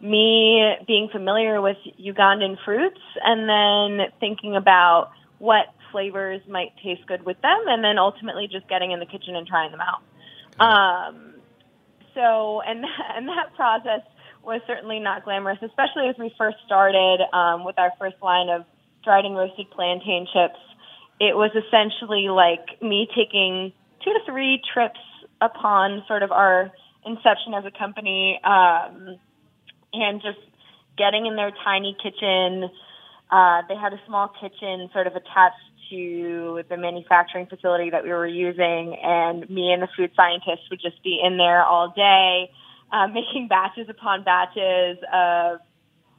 me 0.00 0.74
being 0.86 1.08
familiar 1.10 1.60
with 1.60 1.76
Ugandan 1.98 2.56
fruits 2.64 3.00
and 3.22 3.48
then 3.48 4.06
thinking 4.18 4.56
about 4.56 5.10
what 5.38 5.66
flavors 5.92 6.40
might 6.48 6.72
taste 6.82 7.06
good 7.06 7.24
with 7.24 7.40
them, 7.42 7.58
and 7.66 7.82
then 7.82 7.98
ultimately 7.98 8.48
just 8.50 8.68
getting 8.68 8.92
in 8.92 9.00
the 9.00 9.06
kitchen 9.06 9.34
and 9.36 9.46
trying 9.46 9.70
them 9.70 9.80
out. 9.80 10.02
Um, 10.60 11.34
so, 12.14 12.60
and 12.60 12.84
and 13.16 13.28
that 13.28 13.54
process 13.56 14.02
was 14.44 14.60
certainly 14.66 15.00
not 15.00 15.24
glamorous, 15.24 15.58
especially 15.62 16.08
as 16.08 16.16
we 16.18 16.32
first 16.38 16.56
started 16.64 17.20
um, 17.32 17.64
with 17.64 17.78
our 17.78 17.92
first 17.98 18.16
line 18.22 18.48
of 18.48 18.64
dried 19.04 19.24
and 19.24 19.36
roasted 19.36 19.70
plantain 19.70 20.26
chips. 20.32 20.58
It 21.20 21.36
was 21.36 21.50
essentially 21.52 22.28
like 22.28 22.80
me 22.80 23.08
taking 23.14 23.72
two 24.02 24.12
to 24.12 24.20
three 24.24 24.62
trips 24.72 25.00
upon 25.40 26.04
sort 26.08 26.22
of 26.22 26.32
our 26.32 26.70
inception 27.04 27.54
as 27.54 27.64
a 27.64 27.70
company, 27.70 28.40
um, 28.44 29.16
and 29.92 30.20
just 30.20 30.38
getting 30.96 31.26
in 31.26 31.36
their 31.36 31.52
tiny 31.64 31.96
kitchen. 32.02 32.70
Uh, 33.30 33.62
they 33.68 33.76
had 33.76 33.92
a 33.92 34.00
small 34.06 34.28
kitchen 34.40 34.90
sort 34.92 35.06
of 35.06 35.14
attached 35.14 35.56
to 35.90 36.62
the 36.68 36.76
manufacturing 36.76 37.46
facility 37.46 37.90
that 37.90 38.04
we 38.04 38.10
were 38.10 38.26
using, 38.26 38.96
and 39.02 39.48
me 39.50 39.72
and 39.72 39.82
the 39.82 39.88
food 39.96 40.10
scientists 40.14 40.68
would 40.70 40.80
just 40.80 41.02
be 41.02 41.20
in 41.22 41.36
there 41.36 41.64
all 41.64 41.92
day, 41.94 42.50
uh, 42.92 43.06
making 43.12 43.48
batches 43.48 43.88
upon 43.88 44.22
batches 44.22 44.98
of 45.12 45.60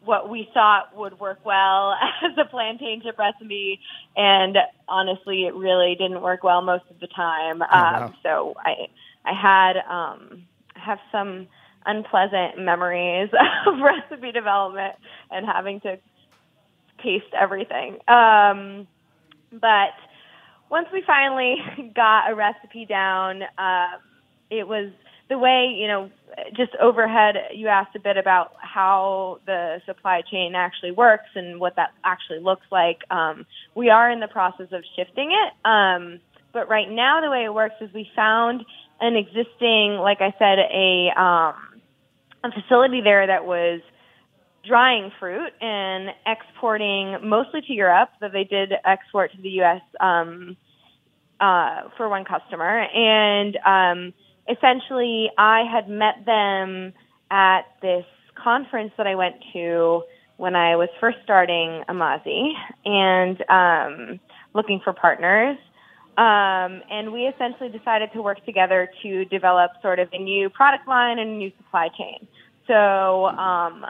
what 0.03 0.29
we 0.29 0.49
thought 0.53 0.95
would 0.97 1.19
work 1.19 1.39
well 1.45 1.93
as 2.23 2.31
a 2.37 2.45
plantain 2.49 3.01
chip 3.03 3.17
recipe, 3.19 3.79
and 4.15 4.57
honestly, 4.87 5.45
it 5.45 5.53
really 5.53 5.95
didn't 5.95 6.21
work 6.21 6.43
well 6.43 6.61
most 6.61 6.85
of 6.89 6.99
the 6.99 7.07
time. 7.07 7.59
wow. 7.59 8.05
Um, 8.07 8.15
so 8.23 8.55
I, 8.57 8.87
I 9.25 9.33
had, 9.33 9.77
um, 9.87 10.47
I 10.75 10.79
have 10.79 10.99
some 11.11 11.47
unpleasant 11.85 12.57
memories 12.59 13.29
of 13.67 13.73
recipe 13.79 14.31
development 14.31 14.95
and 15.29 15.45
having 15.45 15.79
to 15.81 15.97
taste 17.03 17.33
everything. 17.39 17.97
Um, 18.07 18.87
but 19.51 19.93
once 20.69 20.87
we 20.93 21.03
finally 21.05 21.55
got 21.95 22.31
a 22.31 22.35
recipe 22.35 22.85
down, 22.85 23.43
uh, 23.57 23.97
it 24.49 24.67
was 24.67 24.91
the 25.29 25.37
way, 25.37 25.73
you 25.77 25.87
know, 25.87 26.09
just 26.55 26.71
overhead, 26.81 27.35
you 27.53 27.67
asked 27.67 27.95
a 27.95 27.99
bit 27.99 28.17
about 28.17 28.53
how 28.57 29.39
the 29.45 29.81
supply 29.85 30.21
chain 30.29 30.53
actually 30.55 30.91
works 30.91 31.29
and 31.35 31.59
what 31.59 31.75
that 31.77 31.91
actually 32.03 32.39
looks 32.39 32.65
like. 32.71 32.99
Um, 33.09 33.45
we 33.75 33.89
are 33.89 34.11
in 34.11 34.19
the 34.19 34.27
process 34.27 34.67
of 34.71 34.83
shifting 34.95 35.31
it. 35.31 35.67
Um, 35.67 36.19
but 36.53 36.67
right 36.69 36.89
now, 36.89 37.21
the 37.21 37.29
way 37.29 37.45
it 37.45 37.53
works 37.53 37.75
is 37.79 37.89
we 37.93 38.09
found 38.13 38.65
an 38.99 39.15
existing, 39.15 39.97
like 40.01 40.19
I 40.19 40.33
said, 40.37 40.59
a, 40.59 41.19
um, 41.19 41.70
a 42.43 42.51
facility 42.51 43.01
there 43.01 43.27
that 43.27 43.45
was 43.45 43.81
drying 44.65 45.11
fruit 45.19 45.51
and 45.59 46.09
exporting 46.25 47.17
mostly 47.23 47.61
to 47.61 47.73
Europe, 47.73 48.09
though 48.19 48.29
they 48.29 48.43
did 48.43 48.73
export 48.85 49.31
to 49.31 49.41
the 49.41 49.49
U.S. 49.49 49.81
Um, 49.99 50.57
uh, 51.39 51.89
for 51.97 52.07
one 52.07 52.23
customer. 52.23 52.85
And 52.93 53.57
um, 53.65 54.13
essentially, 54.47 55.31
I 55.37 55.63
had 55.63 55.89
met 55.89 56.25
them 56.25 56.93
at 57.31 57.61
this 57.81 58.05
conference 58.35 58.91
that 58.97 59.07
I 59.07 59.15
went 59.15 59.35
to 59.53 60.03
when 60.37 60.55
I 60.55 60.75
was 60.75 60.89
first 60.99 61.17
starting 61.23 61.83
Amazi 61.87 62.53
and 62.85 63.43
um, 63.49 64.19
looking 64.53 64.81
for 64.83 64.93
partners. 64.93 65.57
Um, 66.17 66.81
and 66.91 67.13
we 67.13 67.21
essentially 67.21 67.69
decided 67.69 68.11
to 68.13 68.21
work 68.21 68.43
together 68.45 68.89
to 69.01 69.25
develop 69.25 69.71
sort 69.81 69.99
of 69.99 70.09
a 70.11 70.19
new 70.19 70.49
product 70.49 70.87
line 70.87 71.19
and 71.19 71.29
a 71.29 71.33
new 71.33 71.51
supply 71.57 71.87
chain. 71.97 72.27
So 72.67 73.27
um, 73.27 73.85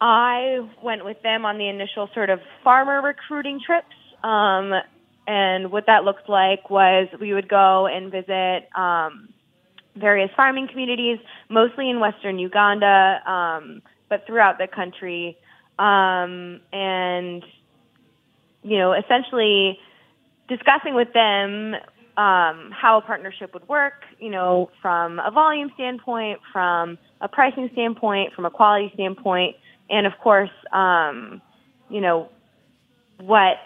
I 0.00 0.68
went 0.82 1.04
with 1.04 1.20
them 1.22 1.44
on 1.44 1.58
the 1.58 1.68
initial 1.68 2.08
sort 2.14 2.30
of 2.30 2.40
farmer 2.64 3.02
recruiting 3.02 3.60
trips. 3.64 3.94
Um, 4.24 4.72
and 5.26 5.70
what 5.70 5.86
that 5.86 6.04
looked 6.04 6.28
like 6.28 6.70
was 6.70 7.08
we 7.20 7.34
would 7.34 7.48
go 7.48 7.86
and 7.86 8.10
visit 8.10 8.68
um, 8.74 9.28
various 9.94 10.30
farming 10.36 10.68
communities, 10.68 11.18
mostly 11.48 11.90
in 11.90 12.00
western 12.00 12.38
Uganda, 12.38 13.20
um, 13.30 13.82
but 14.08 14.26
throughout 14.26 14.58
the 14.58 14.68
country. 14.68 15.36
Um, 15.78 16.60
and, 16.72 17.44
you 18.62 18.78
know, 18.78 18.94
essentially 18.94 19.78
discussing 20.48 20.94
with 20.94 21.12
them 21.12 21.74
um, 22.16 22.70
how 22.72 22.98
a 22.98 23.02
partnership 23.02 23.52
would 23.52 23.68
work, 23.68 24.04
you 24.18 24.30
know, 24.30 24.70
from 24.80 25.18
a 25.18 25.30
volume 25.30 25.70
standpoint, 25.74 26.40
from 26.52 26.98
a 27.20 27.28
pricing 27.28 27.68
standpoint, 27.72 28.32
from 28.34 28.46
a 28.46 28.50
quality 28.50 28.90
standpoint, 28.94 29.56
and 29.90 30.06
of 30.06 30.14
course, 30.22 30.50
um, 30.72 31.42
you 31.90 32.00
know, 32.00 32.28
what 33.20 33.56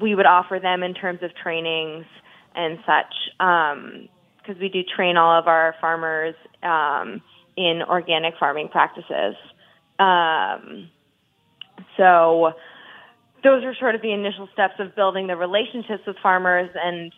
we 0.00 0.14
would 0.14 0.26
offer 0.26 0.58
them 0.60 0.82
in 0.82 0.94
terms 0.94 1.22
of 1.22 1.30
trainings 1.34 2.06
and 2.54 2.78
such. 2.86 3.14
Because 3.38 4.08
because 4.42 4.60
we 4.62 4.68
do 4.70 4.80
train 4.82 5.18
all 5.18 5.38
of 5.38 5.46
our 5.46 5.74
farmers 5.78 6.34
um, 6.62 7.20
in 7.56 7.82
organic 7.86 8.34
farming 8.38 8.68
practices. 8.68 9.34
Um, 9.98 10.88
so 11.98 12.52
those 13.42 13.64
are 13.64 13.74
sort 13.74 13.94
of 13.94 14.02
the 14.02 14.12
initial 14.12 14.48
steps 14.52 14.74
of 14.78 14.94
building 14.94 15.26
the 15.26 15.36
relationships 15.36 16.02
with 16.06 16.16
farmers. 16.22 16.70
And 16.74 17.12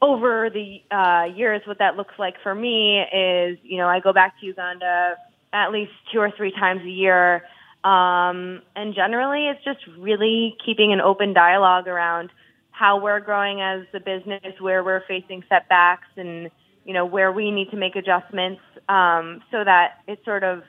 over 0.00 0.50
the 0.50 0.80
uh, 0.94 1.24
years 1.34 1.62
what 1.66 1.78
that 1.78 1.96
looks 1.96 2.14
like 2.18 2.34
for 2.42 2.54
me 2.54 3.00
is 3.00 3.58
you 3.64 3.76
know 3.78 3.88
i 3.88 3.98
go 3.98 4.12
back 4.12 4.38
to 4.38 4.46
uganda 4.46 5.16
at 5.52 5.72
least 5.72 5.90
two 6.12 6.18
or 6.20 6.30
three 6.36 6.52
times 6.52 6.82
a 6.82 6.90
year. 6.90 7.42
Um, 7.84 8.62
and 8.76 8.94
generally 8.94 9.46
it's 9.46 9.64
just 9.64 9.80
really 9.98 10.56
keeping 10.64 10.92
an 10.92 11.00
open 11.00 11.32
dialogue 11.32 11.86
around 11.86 12.30
how 12.70 13.00
we're 13.00 13.20
growing 13.20 13.60
as 13.60 13.82
a 13.94 14.00
business 14.00 14.54
where 14.60 14.84
we're 14.84 15.02
facing 15.08 15.42
setbacks 15.48 16.08
and 16.16 16.50
you 16.84 16.92
know 16.92 17.04
where 17.04 17.32
we 17.32 17.50
need 17.50 17.70
to 17.70 17.76
make 17.76 17.96
adjustments 17.96 18.60
um, 18.88 19.42
so 19.50 19.64
that 19.64 20.02
it 20.06 20.20
sort 20.24 20.44
of 20.44 20.62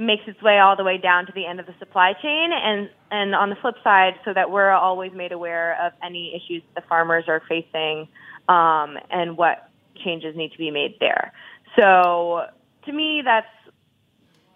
makes 0.00 0.22
its 0.26 0.40
way 0.42 0.58
all 0.58 0.76
the 0.76 0.84
way 0.84 0.98
down 0.98 1.26
to 1.26 1.32
the 1.32 1.46
end 1.46 1.60
of 1.60 1.66
the 1.66 1.74
supply 1.78 2.14
chain. 2.14 2.50
And 2.52 2.88
and 3.10 3.34
on 3.34 3.50
the 3.50 3.56
flip 3.56 3.76
side 3.84 4.14
so 4.24 4.32
that 4.34 4.50
we're 4.50 4.70
always 4.70 5.12
made 5.12 5.32
aware 5.32 5.76
of 5.84 5.92
any 6.02 6.34
issues 6.34 6.62
the 6.74 6.82
farmers 6.82 7.24
are 7.28 7.42
facing 7.48 8.08
um, 8.48 8.98
and 9.10 9.36
what 9.36 9.68
changes 10.04 10.34
need 10.36 10.52
to 10.52 10.58
be 10.58 10.70
made 10.70 10.96
there. 11.00 11.32
So 11.76 12.46
to 12.86 12.92
me 12.92 13.22
that's 13.24 13.46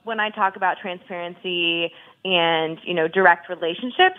when 0.04 0.18
i 0.20 0.30
talk 0.30 0.56
about 0.56 0.78
transparency 0.80 1.92
and 2.24 2.78
you 2.84 2.94
know 2.94 3.06
direct 3.08 3.48
relationships 3.48 4.18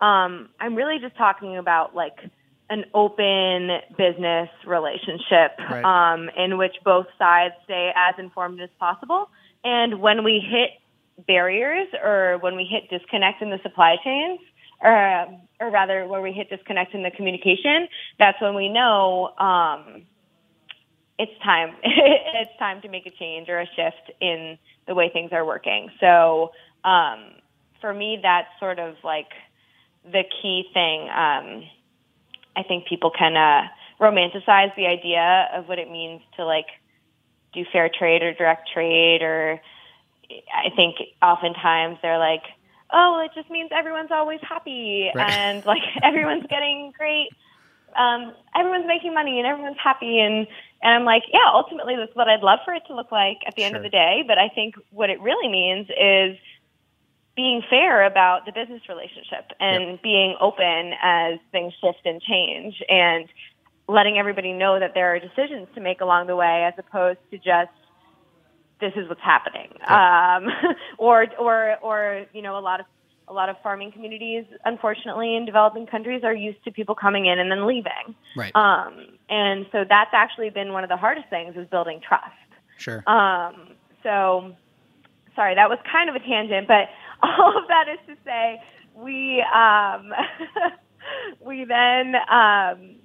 um, 0.00 0.48
i'm 0.60 0.74
really 0.74 0.98
just 0.98 1.16
talking 1.16 1.56
about 1.56 1.94
like 1.94 2.18
an 2.68 2.84
open 2.94 3.78
business 3.96 4.48
relationship 4.66 5.52
Right. 5.70 5.84
um, 5.84 6.28
in 6.36 6.58
which 6.58 6.74
both 6.84 7.06
sides 7.18 7.54
stay 7.64 7.92
as 7.96 8.14
informed 8.18 8.60
as 8.60 8.70
possible 8.78 9.30
and 9.66 10.00
when 10.00 10.22
we 10.22 10.38
hit 10.38 10.70
barriers 11.26 11.88
or 12.00 12.38
when 12.40 12.54
we 12.54 12.64
hit 12.64 12.88
disconnect 12.88 13.42
in 13.42 13.50
the 13.50 13.58
supply 13.64 13.96
chains, 14.04 14.38
or, 14.80 15.26
or 15.60 15.70
rather, 15.70 16.06
where 16.06 16.22
we 16.22 16.30
hit 16.30 16.48
disconnect 16.48 16.94
in 16.94 17.02
the 17.02 17.10
communication, 17.10 17.88
that's 18.16 18.40
when 18.40 18.54
we 18.54 18.68
know 18.68 19.34
um, 19.38 20.02
it's 21.18 21.32
time. 21.42 21.74
it's 21.82 22.56
time 22.60 22.80
to 22.82 22.88
make 22.88 23.06
a 23.06 23.10
change 23.10 23.48
or 23.48 23.58
a 23.58 23.66
shift 23.66 24.12
in 24.20 24.56
the 24.86 24.94
way 24.94 25.10
things 25.12 25.30
are 25.32 25.44
working. 25.44 25.88
So 25.98 26.52
um, 26.84 27.32
for 27.80 27.92
me, 27.92 28.20
that's 28.22 28.48
sort 28.60 28.78
of 28.78 28.94
like 29.02 29.30
the 30.04 30.22
key 30.42 30.64
thing. 30.72 31.08
Um, 31.08 31.64
I 32.54 32.62
think 32.68 32.86
people 32.86 33.10
can 33.10 33.36
uh, 33.36 33.66
romanticize 34.00 34.76
the 34.76 34.86
idea 34.86 35.48
of 35.54 35.66
what 35.66 35.80
it 35.80 35.90
means 35.90 36.20
to 36.36 36.44
like 36.44 36.66
do 37.52 37.64
fair 37.72 37.88
trade 37.88 38.22
or 38.22 38.32
direct 38.34 38.70
trade 38.72 39.22
or 39.22 39.60
I 40.30 40.70
think 40.74 40.96
oftentimes 41.22 41.98
they're 42.02 42.18
like, 42.18 42.42
oh, 42.92 43.24
it 43.24 43.30
just 43.34 43.50
means 43.50 43.70
everyone's 43.72 44.10
always 44.10 44.40
happy 44.42 45.10
Right. 45.14 45.30
and 45.30 45.64
like 45.64 45.82
everyone's 46.02 46.46
getting 46.48 46.92
great, 46.96 47.28
um, 47.96 48.32
everyone's 48.54 48.86
making 48.86 49.14
money 49.14 49.38
and 49.38 49.46
everyone's 49.46 49.78
happy 49.82 50.20
and 50.20 50.46
and 50.82 50.94
I'm 50.94 51.04
like, 51.04 51.22
yeah, 51.32 51.48
ultimately 51.52 51.96
that's 51.96 52.14
what 52.14 52.28
I'd 52.28 52.42
love 52.42 52.58
for 52.64 52.74
it 52.74 52.82
to 52.88 52.94
look 52.94 53.10
like 53.10 53.38
at 53.46 53.54
the 53.56 53.64
end 53.64 53.76
of 53.76 53.82
the 53.82 53.88
day. 53.88 54.22
But 54.26 54.36
I 54.38 54.48
think 54.54 54.74
what 54.90 55.08
it 55.08 55.20
really 55.22 55.48
means 55.48 55.88
is 55.88 56.36
being 57.34 57.62
fair 57.68 58.04
about 58.04 58.44
the 58.46 58.52
business 58.52 58.82
relationship 58.88 59.52
and 59.58 60.00
being 60.02 60.36
open 60.40 60.92
as 61.02 61.38
things 61.50 61.72
shift 61.80 62.00
and 62.04 62.20
change 62.22 62.82
and 62.88 63.26
letting 63.88 64.18
everybody 64.18 64.52
know 64.52 64.78
that 64.80 64.92
there 64.94 65.14
are 65.14 65.18
decisions 65.18 65.68
to 65.74 65.80
make 65.80 66.00
along 66.00 66.26
the 66.26 66.36
way 66.36 66.64
as 66.66 66.74
opposed 66.78 67.18
to 67.30 67.36
just 67.38 67.70
this 68.80 68.92
is 68.96 69.08
what's 69.08 69.20
happening 69.22 69.68
um, 69.88 70.48
or 70.98 71.26
or 71.38 71.76
or 71.82 72.26
you 72.32 72.42
know 72.42 72.58
a 72.58 72.60
lot 72.60 72.80
of 72.80 72.86
a 73.28 73.32
lot 73.32 73.48
of 73.48 73.56
farming 73.62 73.90
communities 73.92 74.44
unfortunately 74.64 75.34
in 75.34 75.44
developing 75.46 75.86
countries 75.86 76.22
are 76.24 76.34
used 76.34 76.62
to 76.64 76.70
people 76.70 76.94
coming 76.94 77.26
in 77.26 77.38
and 77.38 77.50
then 77.50 77.66
leaving 77.66 78.14
Right. 78.36 78.54
um, 78.54 79.06
and 79.28 79.66
so 79.72 79.84
that's 79.88 80.10
actually 80.12 80.50
been 80.50 80.72
one 80.72 80.84
of 80.84 80.90
the 80.90 80.96
hardest 80.96 81.28
things 81.30 81.56
is 81.56 81.66
building 81.68 82.00
trust 82.06 82.32
sure. 82.78 83.02
um, 83.08 83.76
so, 84.06 84.54
sorry, 85.34 85.56
that 85.56 85.68
was 85.68 85.78
kind 85.90 86.08
of 86.08 86.14
a 86.14 86.20
tangent, 86.20 86.68
but 86.68 86.88
all 87.22 87.58
of 87.58 87.66
that 87.66 87.86
is 87.88 87.98
to 88.06 88.14
say, 88.24 88.62
we 88.94 89.44
um, 89.52 90.12
we 91.44 91.64
then 91.64 92.14
um, 92.30 92.95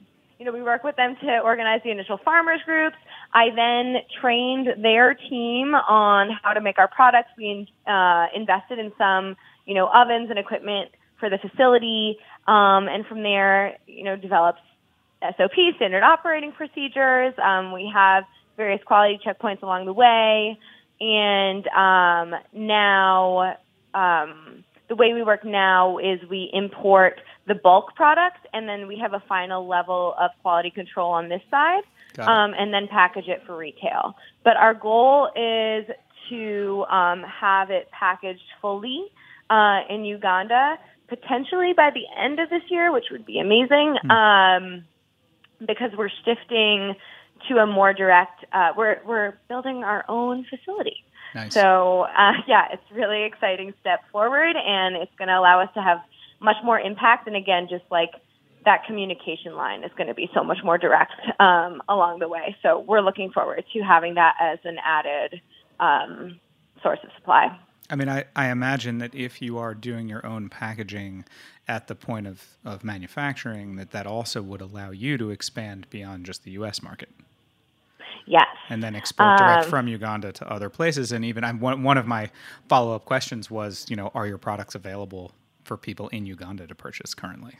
you 0.41 0.45
know 0.45 0.51
we 0.51 0.63
work 0.63 0.83
with 0.83 0.95
them 0.95 1.15
to 1.21 1.39
organize 1.41 1.81
the 1.83 1.91
initial 1.91 2.17
farmers 2.25 2.61
groups. 2.65 2.95
I 3.31 3.49
then 3.55 3.97
trained 4.19 4.83
their 4.83 5.13
team 5.13 5.75
on 5.75 6.31
how 6.41 6.53
to 6.53 6.61
make 6.61 6.79
our 6.79 6.87
products. 6.87 7.29
We 7.37 7.71
uh, 7.85 8.25
invested 8.35 8.79
in 8.79 8.91
some 8.97 9.37
you 9.67 9.75
know 9.75 9.87
ovens 9.87 10.31
and 10.31 10.39
equipment 10.39 10.89
for 11.19 11.29
the 11.29 11.37
facility, 11.37 12.17
um, 12.47 12.87
and 12.87 13.05
from 13.05 13.21
there 13.21 13.77
you 13.85 14.03
know 14.03 14.15
developed 14.15 14.61
SOP, 15.21 15.53
standard 15.75 16.01
operating 16.01 16.53
procedures. 16.53 17.35
Um, 17.37 17.71
we 17.71 17.91
have 17.93 18.23
various 18.57 18.81
quality 18.83 19.19
checkpoints 19.23 19.61
along 19.61 19.85
the 19.85 19.93
way. 19.93 20.57
And 20.99 21.67
um, 21.67 22.39
now, 22.51 23.57
um, 23.93 24.63
the 24.89 24.95
way 24.95 25.13
we 25.13 25.21
work 25.21 25.45
now 25.45 25.99
is 25.99 26.19
we 26.31 26.49
import 26.51 27.21
the 27.51 27.59
bulk 27.59 27.93
products, 27.95 28.39
and 28.53 28.67
then 28.69 28.87
we 28.87 28.97
have 28.97 29.13
a 29.13 29.21
final 29.27 29.67
level 29.67 30.15
of 30.17 30.31
quality 30.41 30.71
control 30.71 31.11
on 31.11 31.27
this 31.27 31.41
side, 31.51 31.83
um, 32.19 32.53
and 32.57 32.73
then 32.73 32.87
package 32.87 33.27
it 33.27 33.43
for 33.45 33.57
retail. 33.57 34.15
But 34.45 34.55
our 34.55 34.73
goal 34.73 35.27
is 35.35 35.85
to 36.29 36.85
um, 36.89 37.23
have 37.23 37.69
it 37.69 37.89
packaged 37.91 38.47
fully 38.61 39.03
uh, 39.49 39.79
in 39.89 40.05
Uganda, 40.05 40.77
potentially 41.09 41.73
by 41.75 41.89
the 41.93 42.05
end 42.17 42.39
of 42.39 42.49
this 42.49 42.61
year, 42.69 42.93
which 42.93 43.05
would 43.11 43.25
be 43.25 43.39
amazing. 43.39 43.97
Um, 44.09 44.85
because 45.67 45.91
we're 45.95 46.09
shifting 46.25 46.95
to 47.49 47.57
a 47.57 47.67
more 47.67 47.93
direct. 47.93 48.45
Uh, 48.53 48.69
we're 48.77 48.99
we're 49.05 49.33
building 49.49 49.83
our 49.83 50.05
own 50.07 50.45
facility. 50.49 51.03
Nice. 51.35 51.53
So 51.53 52.03
uh, 52.03 52.31
yeah, 52.47 52.67
it's 52.71 52.91
really 52.93 53.23
exciting 53.23 53.73
step 53.81 53.99
forward, 54.09 54.55
and 54.55 54.95
it's 54.95 55.11
going 55.17 55.27
to 55.27 55.37
allow 55.37 55.61
us 55.61 55.69
to 55.73 55.81
have 55.81 55.99
much 56.41 56.57
more 56.63 56.79
impact. 56.79 57.27
And 57.27 57.35
again, 57.35 57.67
just 57.69 57.85
like 57.91 58.11
that 58.65 58.85
communication 58.85 59.55
line 59.55 59.83
is 59.83 59.91
going 59.97 60.07
to 60.07 60.13
be 60.13 60.29
so 60.33 60.43
much 60.43 60.57
more 60.63 60.77
direct 60.77 61.13
um, 61.39 61.81
along 61.89 62.19
the 62.19 62.27
way. 62.27 62.55
So 62.61 62.79
we're 62.87 63.01
looking 63.01 63.31
forward 63.31 63.63
to 63.73 63.79
having 63.79 64.15
that 64.15 64.35
as 64.39 64.59
an 64.63 64.77
added 64.83 65.41
um, 65.79 66.39
source 66.83 66.99
of 67.03 67.09
supply. 67.15 67.57
I 67.89 67.95
mean, 67.95 68.07
I, 68.07 68.25
I 68.35 68.47
imagine 68.49 68.99
that 68.99 69.13
if 69.13 69.41
you 69.41 69.57
are 69.57 69.73
doing 69.73 70.07
your 70.07 70.25
own 70.25 70.47
packaging 70.47 71.25
at 71.67 71.87
the 71.87 71.95
point 71.95 72.27
of, 72.27 72.45
of 72.63 72.83
manufacturing, 72.83 73.75
that 73.75 73.91
that 73.91 74.07
also 74.07 74.41
would 74.41 74.61
allow 74.61 74.91
you 74.91 75.17
to 75.17 75.29
expand 75.29 75.89
beyond 75.89 76.25
just 76.25 76.43
the 76.43 76.51
U.S. 76.51 76.81
market 76.81 77.09
Yes. 78.27 78.47
and 78.69 78.81
then 78.81 78.95
export 78.95 79.37
direct 79.37 79.63
Um, 79.65 79.69
from 79.69 79.87
Uganda 79.87 80.31
to 80.31 80.49
other 80.49 80.69
places. 80.69 81.11
And 81.11 81.25
even 81.25 81.43
I'm, 81.43 81.59
one, 81.59 81.83
one 81.83 81.97
of 81.97 82.07
my 82.07 82.29
follow 82.69 82.95
up 82.95 83.05
questions 83.05 83.51
was, 83.51 83.85
you 83.89 83.95
know, 83.95 84.11
are 84.13 84.25
your 84.27 84.37
products 84.37 84.75
available 84.75 85.31
for 85.71 85.77
people 85.77 86.09
in 86.09 86.25
Uganda 86.25 86.67
to 86.67 86.75
purchase 86.75 87.13
currently? 87.13 87.53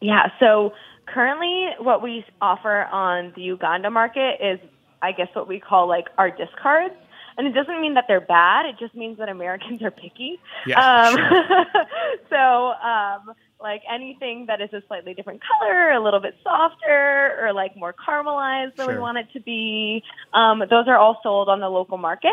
Yeah, 0.00 0.30
so 0.40 0.72
currently 1.06 1.68
what 1.78 2.02
we 2.02 2.24
offer 2.40 2.86
on 2.86 3.32
the 3.36 3.42
Uganda 3.42 3.88
market 3.88 4.38
is, 4.42 4.58
I 5.00 5.12
guess, 5.12 5.28
what 5.32 5.46
we 5.46 5.60
call 5.60 5.86
like 5.86 6.06
our 6.18 6.28
discards. 6.28 6.96
And 7.38 7.46
it 7.46 7.52
doesn't 7.52 7.80
mean 7.80 7.94
that 7.94 8.06
they're 8.08 8.20
bad. 8.20 8.66
It 8.66 8.80
just 8.80 8.96
means 8.96 9.18
that 9.18 9.28
Americans 9.28 9.80
are 9.84 9.92
picky. 9.92 10.40
Yeah, 10.66 10.80
um, 10.80 11.14
sure. 11.14 11.64
so, 12.30 12.72
um, 12.84 13.32
like 13.60 13.82
anything 13.88 14.46
that 14.48 14.60
is 14.60 14.70
a 14.72 14.82
slightly 14.88 15.14
different 15.14 15.40
color, 15.40 15.92
a 15.92 16.02
little 16.02 16.18
bit 16.18 16.34
softer, 16.42 17.38
or 17.40 17.52
like 17.52 17.76
more 17.76 17.94
caramelized 17.94 18.74
than 18.74 18.88
we 18.88 18.98
want 18.98 19.18
it 19.18 19.28
to 19.34 19.40
be, 19.40 20.02
um, 20.34 20.58
those 20.68 20.88
are 20.88 20.98
all 20.98 21.20
sold 21.22 21.48
on 21.48 21.60
the 21.60 21.68
local 21.68 21.96
market. 21.96 22.32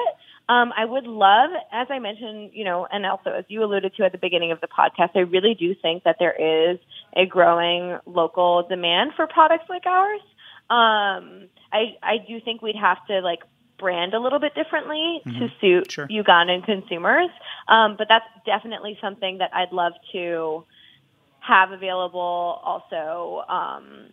Um, 0.49 0.73
I 0.75 0.83
would 0.83 1.05
love, 1.05 1.51
as 1.71 1.87
I 1.91 1.99
mentioned, 1.99 2.51
you 2.53 2.63
know, 2.63 2.87
and 2.91 3.05
also 3.05 3.29
as 3.29 3.45
you 3.49 3.63
alluded 3.63 3.93
to 3.97 4.03
at 4.03 4.11
the 4.11 4.17
beginning 4.17 4.51
of 4.51 4.59
the 4.59 4.67
podcast, 4.67 5.11
I 5.13 5.19
really 5.19 5.53
do 5.53 5.75
think 5.79 6.05
that 6.05 6.15
there 6.17 6.33
is 6.33 6.79
a 7.15 7.27
growing 7.27 7.99
local 8.07 8.63
demand 8.67 9.11
for 9.15 9.27
products 9.27 9.65
like 9.69 9.85
ours. 9.85 10.21
Um, 10.71 11.49
I 11.71 11.97
I 12.01 12.17
do 12.27 12.41
think 12.43 12.63
we'd 12.63 12.75
have 12.75 12.97
to 13.07 13.21
like 13.21 13.41
brand 13.77 14.15
a 14.15 14.19
little 14.19 14.39
bit 14.39 14.55
differently 14.55 15.21
to 15.25 15.47
suit 15.61 15.87
Mm-hmm. 15.87 15.89
Sure. 15.89 16.07
Ugandan 16.07 16.65
consumers, 16.65 17.29
um, 17.67 17.95
but 17.97 18.07
that's 18.09 18.25
definitely 18.45 18.97
something 18.99 19.37
that 19.37 19.51
I'd 19.53 19.71
love 19.71 19.93
to 20.13 20.65
have 21.39 21.71
available 21.71 22.59
also 22.63 23.43
um, 23.47 24.09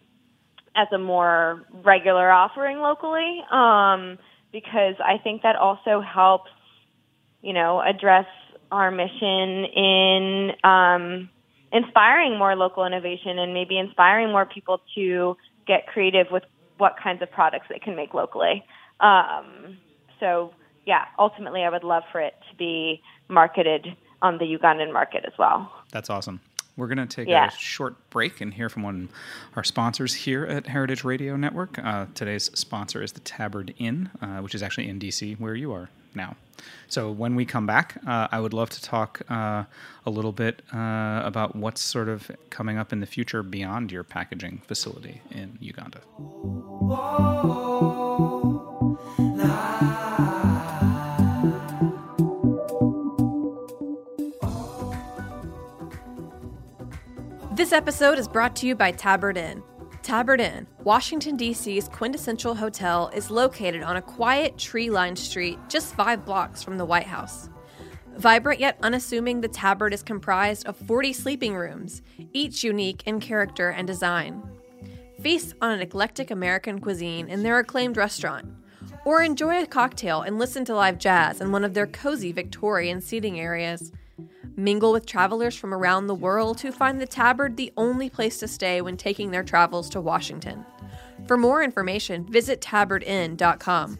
as 0.75 0.89
a 0.93 0.99
more 0.99 1.65
regular 1.83 2.31
offering 2.31 2.79
locally 2.79 3.43
um, 3.51 4.19
because 4.57 4.95
I 5.05 5.19
think 5.23 5.43
that 5.43 5.55
also 5.57 6.01
helps, 6.01 6.51
you 7.43 7.53
know, 7.53 7.83
address 7.83 8.25
our 8.73 8.91
mission 8.91 9.67
in 9.67 10.53
um, 10.65 11.29
inspiring 11.71 12.39
more 12.39 12.57
local 12.57 12.87
innovation 12.87 13.39
and 13.39 13.53
maybe 13.53 13.79
inspiring 13.79 14.31
more 14.31 14.47
people 14.47 14.81
to 14.95 15.37
get 15.67 15.87
creative 15.87 16.29
with 16.31 16.45
what 16.79 16.95
kinds 17.03 17.21
of 17.21 17.31
products 17.31 17.67
they 17.69 17.79
can 17.79 17.97
make 17.97 18.15
locally. 18.15 18.65
Um, 19.01 19.77
so 20.21 20.55
yeah, 20.87 21.05
ultimately, 21.19 21.61
I 21.63 21.69
would 21.69 21.85
love 21.85 22.05
for 22.11 22.23
it 22.23 22.33
to 22.51 22.57
be 22.57 23.03
marketed 23.29 23.89
on 24.23 24.39
the 24.39 24.47
Ugandan 24.47 24.91
market 24.91 25.25
as 25.27 25.35
well. 25.39 25.71
That's 25.93 26.09
awesome. 26.09 26.41
We're 26.77 26.89
going 26.89 26.99
to 26.99 27.07
take 27.07 27.29
Yeah. 27.29 27.49
a 27.49 27.51
short 27.51 28.11
break 28.11 28.41
and 28.41 28.53
hear 28.53 28.69
from 28.69 28.83
one 28.83 29.09
of 29.51 29.57
our 29.57 29.65
sponsors 29.65 30.13
here 30.15 30.45
at 30.45 30.67
Heritage 30.67 31.05
Radio 31.05 31.37
Network. 31.37 31.79
Uh, 31.79 32.07
today's 32.15 32.51
sponsor 32.59 33.03
is 33.03 33.13
the 33.13 33.21
Tabard 33.21 33.75
Inn, 33.79 34.11
uh, 34.21 34.39
which 34.41 34.55
is 34.55 34.63
actually 34.63 34.89
in 34.89 34.99
DC, 34.99 35.35
where 35.41 35.55
you 35.55 35.73
are 35.73 35.89
now. 36.15 36.37
So 36.89 37.11
when 37.11 37.35
we 37.35 37.45
come 37.45 37.67
back, 37.67 37.99
uh, 38.07 38.29
I 38.31 38.41
would 38.41 38.53
love 38.53 38.71
to 38.71 38.83
talk 38.83 39.23
uh, 39.31 39.65
a 40.05 40.11
little 40.11 40.33
bit 40.33 40.63
uh, 40.73 41.23
about 41.25 41.55
what's 41.57 41.81
sort 41.83 42.09
of 42.09 42.31
coming 42.51 42.79
up 42.79 42.93
in 42.93 43.01
the 43.01 43.07
future 43.07 43.43
beyond 43.43 43.91
your 43.93 44.05
packaging 44.05 44.63
facility 44.67 45.21
in 45.31 45.59
Uganda. 45.61 46.01
This 57.67 57.73
episode 57.73 58.21
is 58.21 58.29
brought 58.29 58.55
to 58.57 58.67
you 58.69 58.77
by 58.77 58.93
Tabard 58.93 59.37
Inn. 59.37 59.61
Tabard 60.01 60.41
Inn, 60.41 60.69
Washington, 60.85 61.37
D.C.'s 61.37 61.89
quintessential 61.89 62.55
hotel, 62.55 63.11
is 63.13 63.29
located 63.29 63.83
on 63.83 63.97
a 63.97 64.03
quiet, 64.03 64.57
tree 64.57 64.89
lined 64.89 65.19
street 65.19 65.59
just 65.69 65.93
five 65.97 66.25
blocks 66.25 66.63
from 66.63 66.79
the 66.79 66.85
White 66.85 67.09
House. 67.09 67.51
Vibrant 68.19 68.61
yet 68.61 68.79
unassuming, 68.85 69.41
the 69.41 69.49
Tabard 69.49 69.93
is 69.93 70.05
comprised 70.05 70.65
of 70.69 70.77
40 70.77 71.13
sleeping 71.13 71.57
rooms, 71.57 72.03
each 72.33 72.63
unique 72.63 73.03
in 73.05 73.19
character 73.19 73.71
and 73.71 73.85
design. 73.85 74.49
Feast 75.21 75.57
on 75.61 75.73
an 75.73 75.81
eclectic 75.81 76.31
American 76.31 76.79
cuisine 76.79 77.27
in 77.27 77.43
their 77.43 77.59
acclaimed 77.59 77.97
restaurant, 77.97 78.47
or 79.05 79.23
enjoy 79.23 79.61
a 79.61 79.67
cocktail 79.67 80.23
and 80.23 80.39
listen 80.39 80.65
to 80.67 80.75
live 80.77 80.99
jazz 80.99 81.41
in 81.41 81.51
one 81.51 81.65
of 81.65 81.75
their 81.75 81.89
cozy 81.89 82.31
Victorian 82.31 83.01
seating 83.01 83.41
areas. 83.41 83.91
Mingle 84.57 84.93
with 84.93 85.05
travelers 85.05 85.55
from 85.55 85.75
around 85.75 86.07
the 86.07 86.15
world 86.15 86.63
who 86.63 86.73
find 86.73 86.99
the 86.99 87.07
Tabard 87.07 87.57
the 87.57 87.73
only 87.77 88.09
place 88.09 88.39
to 88.39 88.49
stay 88.49 88.81
when 88.81 88.97
taking 88.97 89.31
their 89.31 89.45
travels 89.45 89.91
to 89.91 90.01
Washington. 90.01 90.65
For 91.27 91.37
more 91.37 91.63
information, 91.63 92.25
visit 92.25 92.61
tabardinn.com. 92.63 93.99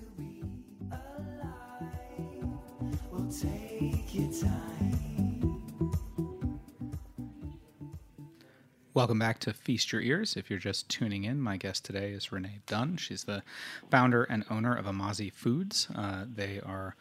Welcome 8.95 9.19
back 9.19 9.41
to 9.41 9.53
Feast 9.53 9.93
Your 9.93 10.01
Ears. 10.01 10.39
If 10.39 10.49
you're 10.49 10.59
just 10.59 10.89
tuning 10.89 11.25
in, 11.25 11.39
my 11.39 11.59
guest 11.59 11.85
today 11.85 12.13
is 12.13 12.33
Renee 12.33 12.61
Dunn. 12.67 12.97
She's 12.97 13.25
the 13.25 13.43
founder 13.91 14.25
and 14.25 14.47
owner 14.49 14.75
of 14.75 14.87
Amazi 14.87 15.29
Foods. 15.29 15.89
Uh, 15.95 16.25
they 16.27 16.61
are 16.65 16.97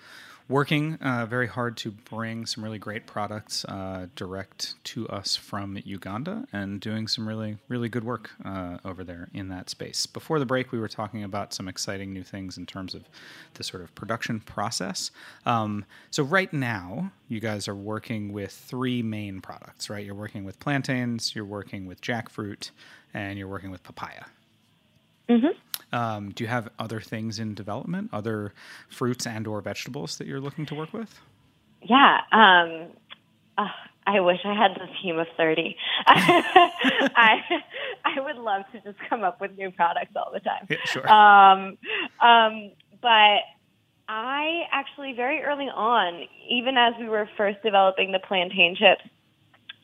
working 0.48 0.96
uh, 0.96 1.26
very 1.26 1.48
hard 1.48 1.76
to 1.78 1.92
bring 1.92 2.46
some 2.46 2.64
really 2.64 2.78
great 2.78 3.08
products 3.08 3.66
uh, 3.66 4.08
direct 4.16 4.76
to 4.84 5.08
us 5.10 5.36
from 5.36 5.80
Uganda 5.84 6.46
and 6.54 6.80
doing 6.80 7.08
some 7.08 7.28
really, 7.28 7.58
really 7.68 7.90
good 7.90 8.04
work 8.04 8.32
uh, 8.44 8.78
over 8.86 9.04
there 9.04 9.28
in 9.34 9.48
that 9.50 9.70
space. 9.70 10.06
Before 10.06 10.38
the 10.38 10.46
break, 10.46 10.72
we 10.72 10.80
were 10.80 10.88
talking 10.88 11.24
about 11.24 11.54
some 11.54 11.68
exciting 11.68 12.14
new 12.14 12.24
things 12.24 12.58
in 12.58 12.66
terms 12.66 12.94
of 12.94 13.10
the 13.56 13.64
sort 13.64 13.82
of 13.82 13.94
production 13.96 14.40
process. 14.40 15.10
Um, 15.46 15.86
so, 16.12 16.24
right 16.24 16.52
now, 16.54 17.12
you 17.28 17.40
guys 17.40 17.68
are 17.68 17.76
working 17.76 18.32
with 18.32 18.52
three 18.52 19.02
main 19.02 19.42
products, 19.42 19.90
right? 19.90 20.06
You're 20.06 20.16
working 20.16 20.44
with 20.44 20.60
plantains, 20.60 21.36
you're 21.36 21.46
working 21.46 21.88
with 21.88 22.02
jackfruit, 22.02 22.70
and 23.14 23.40
you're 23.40 23.48
working 23.48 23.72
with 23.72 23.82
papaya. 23.82 24.26
Um, 25.92 26.32
do 26.32 26.44
you 26.44 26.48
have 26.50 26.70
other 26.78 27.00
things 27.00 27.40
in 27.40 27.54
development, 27.54 28.10
other 28.12 28.54
fruits 28.90 29.26
and 29.26 29.48
or 29.48 29.62
vegetables 29.62 30.18
that 30.18 30.28
you're 30.28 30.42
looking 30.42 30.66
to 30.68 30.76
work 30.76 30.94
with? 30.94 31.20
Yeah. 31.82 32.20
Um, 32.32 32.88
uh, 33.58 33.68
I 34.08 34.20
wish 34.20 34.40
I 34.44 34.54
had 34.54 34.76
the 34.76 34.88
team 35.02 35.18
of 35.18 35.28
30. 35.38 35.76
I, 36.08 37.38
I 38.04 38.20
would 38.20 38.36
love 38.36 38.64
to 38.74 38.82
just 38.82 38.98
come 39.10 39.24
up 39.24 39.42
with 39.42 39.58
new 39.58 39.72
products 39.72 40.12
all 40.16 40.32
the 40.32 40.40
time. 40.40 40.68
Yeah, 40.70 40.78
sure. 40.86 41.10
Um, 41.10 41.78
um, 42.22 42.72
but 43.02 43.40
I 44.08 44.64
actually, 44.72 45.14
very 45.14 45.42
early 45.42 45.66
on, 45.66 46.26
even 46.50 46.78
as 46.78 46.94
we 47.00 47.10
were 47.10 47.28
first 47.38 47.58
developing 47.64 48.12
the 48.12 48.20
plantain 48.20 48.76
chips, 48.76 49.10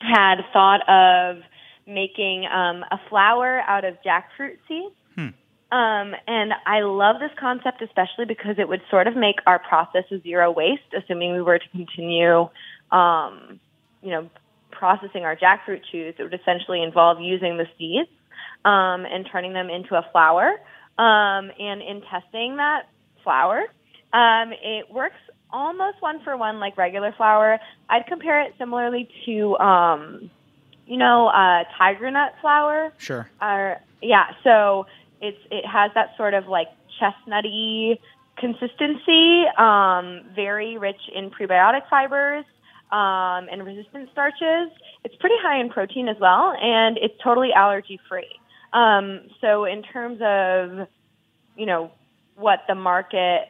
had 0.00 0.36
thought 0.52 0.88
of 0.88 1.42
making 1.86 2.46
um, 2.46 2.84
a 2.90 3.00
flour 3.08 3.60
out 3.66 3.84
of 3.84 3.96
jackfruit 4.06 4.58
seeds. 4.68 4.94
Um, 5.72 6.14
and 6.26 6.52
I 6.66 6.80
love 6.80 7.16
this 7.18 7.30
concept, 7.40 7.80
especially 7.80 8.26
because 8.26 8.56
it 8.58 8.68
would 8.68 8.82
sort 8.90 9.06
of 9.06 9.16
make 9.16 9.36
our 9.46 9.58
process 9.58 10.04
a 10.10 10.20
zero 10.20 10.50
waste, 10.50 10.82
assuming 10.94 11.32
we 11.32 11.40
were 11.40 11.58
to 11.58 11.68
continue, 11.70 12.50
um, 12.90 13.58
you 14.02 14.10
know, 14.10 14.28
processing 14.70 15.24
our 15.24 15.34
jackfruit 15.34 15.80
chews. 15.90 16.14
It 16.18 16.22
would 16.24 16.34
essentially 16.34 16.82
involve 16.82 17.20
using 17.20 17.56
the 17.56 17.66
seeds 17.78 18.10
um, 18.66 19.06
and 19.06 19.26
turning 19.32 19.54
them 19.54 19.70
into 19.70 19.94
a 19.94 20.06
flour. 20.12 20.60
Um, 20.98 21.50
and 21.58 21.80
in 21.80 22.02
testing 22.02 22.56
that 22.56 22.82
flour, 23.24 23.64
um, 24.12 24.52
it 24.52 24.92
works 24.92 25.16
almost 25.50 26.02
one 26.02 26.22
for 26.22 26.36
one 26.36 26.60
like 26.60 26.76
regular 26.76 27.14
flour. 27.16 27.58
I'd 27.88 28.06
compare 28.06 28.42
it 28.42 28.52
similarly 28.58 29.08
to, 29.24 29.56
um, 29.56 30.30
you 30.86 30.98
know, 30.98 31.28
uh, 31.28 31.64
tiger 31.78 32.10
nut 32.10 32.34
flour. 32.42 32.92
Sure. 32.98 33.26
Or 33.40 33.80
yeah, 34.02 34.32
so 34.44 34.84
it's 35.22 35.38
it 35.50 35.64
has 35.64 35.92
that 35.94 36.16
sort 36.16 36.34
of 36.34 36.48
like 36.48 36.68
chestnutty 37.00 37.98
consistency, 38.36 39.44
um, 39.56 40.22
very 40.34 40.76
rich 40.76 41.00
in 41.14 41.30
prebiotic 41.30 41.88
fibers 41.88 42.44
um, 42.90 43.48
and 43.50 43.64
resistant 43.64 44.08
starches. 44.10 44.70
It's 45.04 45.14
pretty 45.16 45.36
high 45.40 45.60
in 45.60 45.70
protein 45.70 46.08
as 46.08 46.16
well, 46.20 46.54
and 46.60 46.98
it's 46.98 47.14
totally 47.22 47.52
allergy 47.54 48.00
free. 48.08 48.28
Um, 48.72 49.20
so 49.40 49.64
in 49.64 49.82
terms 49.82 50.20
of 50.20 50.88
you 51.56 51.66
know 51.66 51.92
what 52.34 52.60
the 52.66 52.74
market 52.74 53.48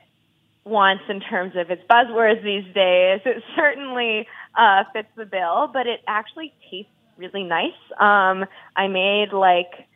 wants 0.64 1.04
in 1.08 1.20
terms 1.20 1.54
of 1.56 1.70
its 1.70 1.82
buzzwords 1.90 2.44
these 2.44 2.72
days, 2.74 3.20
it 3.24 3.42
certainly 3.56 4.28
uh, 4.56 4.84
fits 4.92 5.08
the 5.16 5.24
bill. 5.24 5.70
But 5.72 5.86
it 5.86 6.00
actually 6.06 6.52
tastes 6.70 6.92
really 7.16 7.44
nice. 7.44 7.80
Um, 7.98 8.44
I 8.76 8.88
made 8.88 9.32
like 9.32 9.88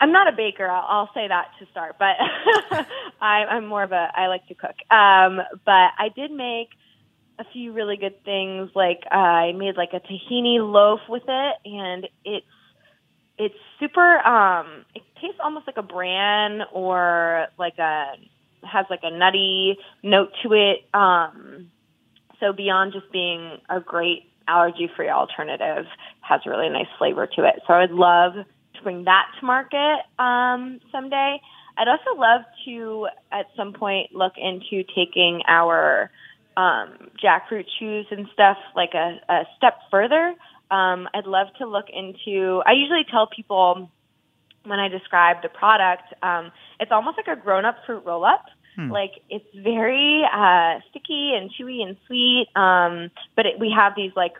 I'm 0.00 0.12
not 0.12 0.32
a 0.32 0.36
baker. 0.36 0.68
I'll, 0.68 0.86
I'll 0.88 1.10
say 1.14 1.28
that 1.28 1.48
to 1.58 1.66
start, 1.70 1.96
but 1.98 2.16
I, 3.20 3.44
I'm 3.44 3.66
more 3.66 3.82
of 3.82 3.92
a 3.92 4.08
I 4.14 4.26
like 4.26 4.46
to 4.48 4.54
cook. 4.54 4.76
Um, 4.90 5.40
but 5.64 5.90
I 5.98 6.08
did 6.14 6.30
make 6.30 6.68
a 7.38 7.44
few 7.52 7.72
really 7.72 7.96
good 7.96 8.24
things. 8.24 8.70
Like 8.74 9.00
uh, 9.10 9.14
I 9.14 9.52
made 9.52 9.76
like 9.76 9.90
a 9.92 10.00
tahini 10.00 10.58
loaf 10.60 11.00
with 11.08 11.22
it, 11.26 11.56
and 11.64 12.08
it's 12.24 12.46
it's 13.38 13.54
super. 13.78 14.18
Um, 14.26 14.84
it 14.94 15.02
tastes 15.20 15.38
almost 15.42 15.66
like 15.66 15.76
a 15.76 15.82
bran 15.82 16.62
or 16.72 17.46
like 17.58 17.78
a 17.78 18.12
has 18.64 18.86
like 18.90 19.00
a 19.02 19.10
nutty 19.10 19.78
note 20.02 20.30
to 20.42 20.52
it. 20.52 20.88
Um, 20.94 21.70
so 22.40 22.52
beyond 22.52 22.92
just 22.92 23.10
being 23.12 23.58
a 23.68 23.80
great 23.80 24.24
allergy-free 24.46 25.08
alternative, 25.08 25.86
has 26.20 26.40
a 26.46 26.50
really 26.50 26.68
nice 26.68 26.86
flavor 26.98 27.26
to 27.26 27.44
it. 27.44 27.60
So 27.66 27.74
I 27.74 27.80
would 27.80 27.90
love 27.90 28.32
to 28.78 28.82
bring 28.82 29.04
that 29.04 29.26
to 29.38 29.46
market 29.46 29.98
um, 30.18 30.80
someday. 30.90 31.40
I'd 31.76 31.88
also 31.88 32.18
love 32.18 32.42
to, 32.64 33.06
at 33.30 33.46
some 33.56 33.72
point, 33.72 34.14
look 34.14 34.32
into 34.36 34.84
taking 34.96 35.42
our 35.46 36.10
um, 36.56 37.10
jackfruit 37.22 37.66
chews 37.78 38.06
and 38.10 38.26
stuff 38.32 38.56
like 38.74 38.94
a, 38.94 39.20
a 39.28 39.44
step 39.56 39.74
further. 39.90 40.34
Um, 40.70 41.08
I'd 41.14 41.26
love 41.26 41.48
to 41.58 41.66
look 41.66 41.86
into. 41.92 42.62
I 42.66 42.72
usually 42.72 43.04
tell 43.10 43.28
people 43.28 43.90
when 44.64 44.80
I 44.80 44.88
describe 44.88 45.42
the 45.42 45.48
product, 45.48 46.12
um, 46.22 46.50
it's 46.80 46.90
almost 46.90 47.16
like 47.16 47.38
a 47.38 47.40
grown-up 47.40 47.76
fruit 47.86 48.02
roll-up. 48.04 48.44
Like 48.90 49.12
it's 49.28 49.46
very 49.56 50.22
uh, 50.32 50.78
sticky 50.90 51.32
and 51.34 51.50
chewy 51.50 51.82
and 51.82 51.96
sweet, 52.06 52.46
um, 52.54 53.10
but 53.34 53.44
it, 53.46 53.58
we 53.58 53.74
have 53.76 53.94
these 53.96 54.12
like 54.14 54.34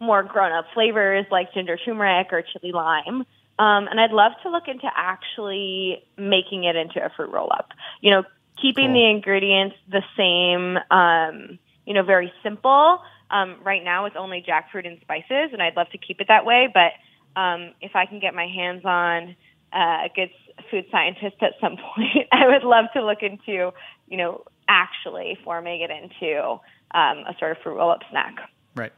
more 0.00 0.22
grown-up 0.22 0.64
flavors 0.72 1.26
like 1.30 1.52
ginger 1.52 1.76
turmeric 1.76 2.28
or 2.32 2.42
chili 2.42 2.72
lime. 2.72 3.24
Um, 3.58 3.86
and 3.86 4.00
I'd 4.00 4.12
love 4.12 4.32
to 4.42 4.50
look 4.50 4.66
into 4.66 4.88
actually 4.96 6.02
making 6.16 6.64
it 6.64 6.74
into 6.76 7.04
a 7.04 7.10
fruit 7.10 7.30
roll-up. 7.30 7.68
You 8.00 8.10
know, 8.10 8.22
keeping 8.60 8.88
Cool. 8.88 8.94
the 8.94 9.10
ingredients 9.10 9.76
the 9.88 10.02
same. 10.16 10.78
Um, 10.90 11.58
you 11.86 11.94
know, 11.94 12.02
very 12.02 12.32
simple. 12.42 13.00
Um, 13.30 13.56
right 13.64 13.82
now, 13.82 14.04
it's 14.04 14.16
only 14.16 14.44
jackfruit 14.46 14.86
and 14.86 14.98
spices, 15.00 15.50
and 15.52 15.62
I'd 15.62 15.76
love 15.76 15.90
to 15.90 15.98
keep 15.98 16.20
it 16.20 16.28
that 16.28 16.44
way. 16.44 16.68
But 16.72 16.92
um, 17.40 17.72
if 17.80 17.96
I 17.96 18.06
can 18.06 18.20
get 18.20 18.34
my 18.34 18.46
hands 18.46 18.84
on 18.84 19.36
uh, 19.72 20.06
a 20.06 20.10
good 20.14 20.30
food 20.70 20.84
scientist 20.90 21.36
at 21.40 21.52
some 21.60 21.76
point, 21.94 22.28
I 22.30 22.46
would 22.46 22.62
love 22.62 22.86
to 22.94 23.04
look 23.04 23.22
into, 23.22 23.72
you 24.08 24.16
know, 24.16 24.44
actually 24.68 25.38
forming 25.44 25.80
it 25.80 25.90
into 25.90 26.60
um, 26.94 27.24
a 27.28 27.34
sort 27.38 27.52
of 27.52 27.58
fruit 27.62 27.76
roll-up 27.76 28.00
snack. 28.10 28.36
Right. 28.74 28.92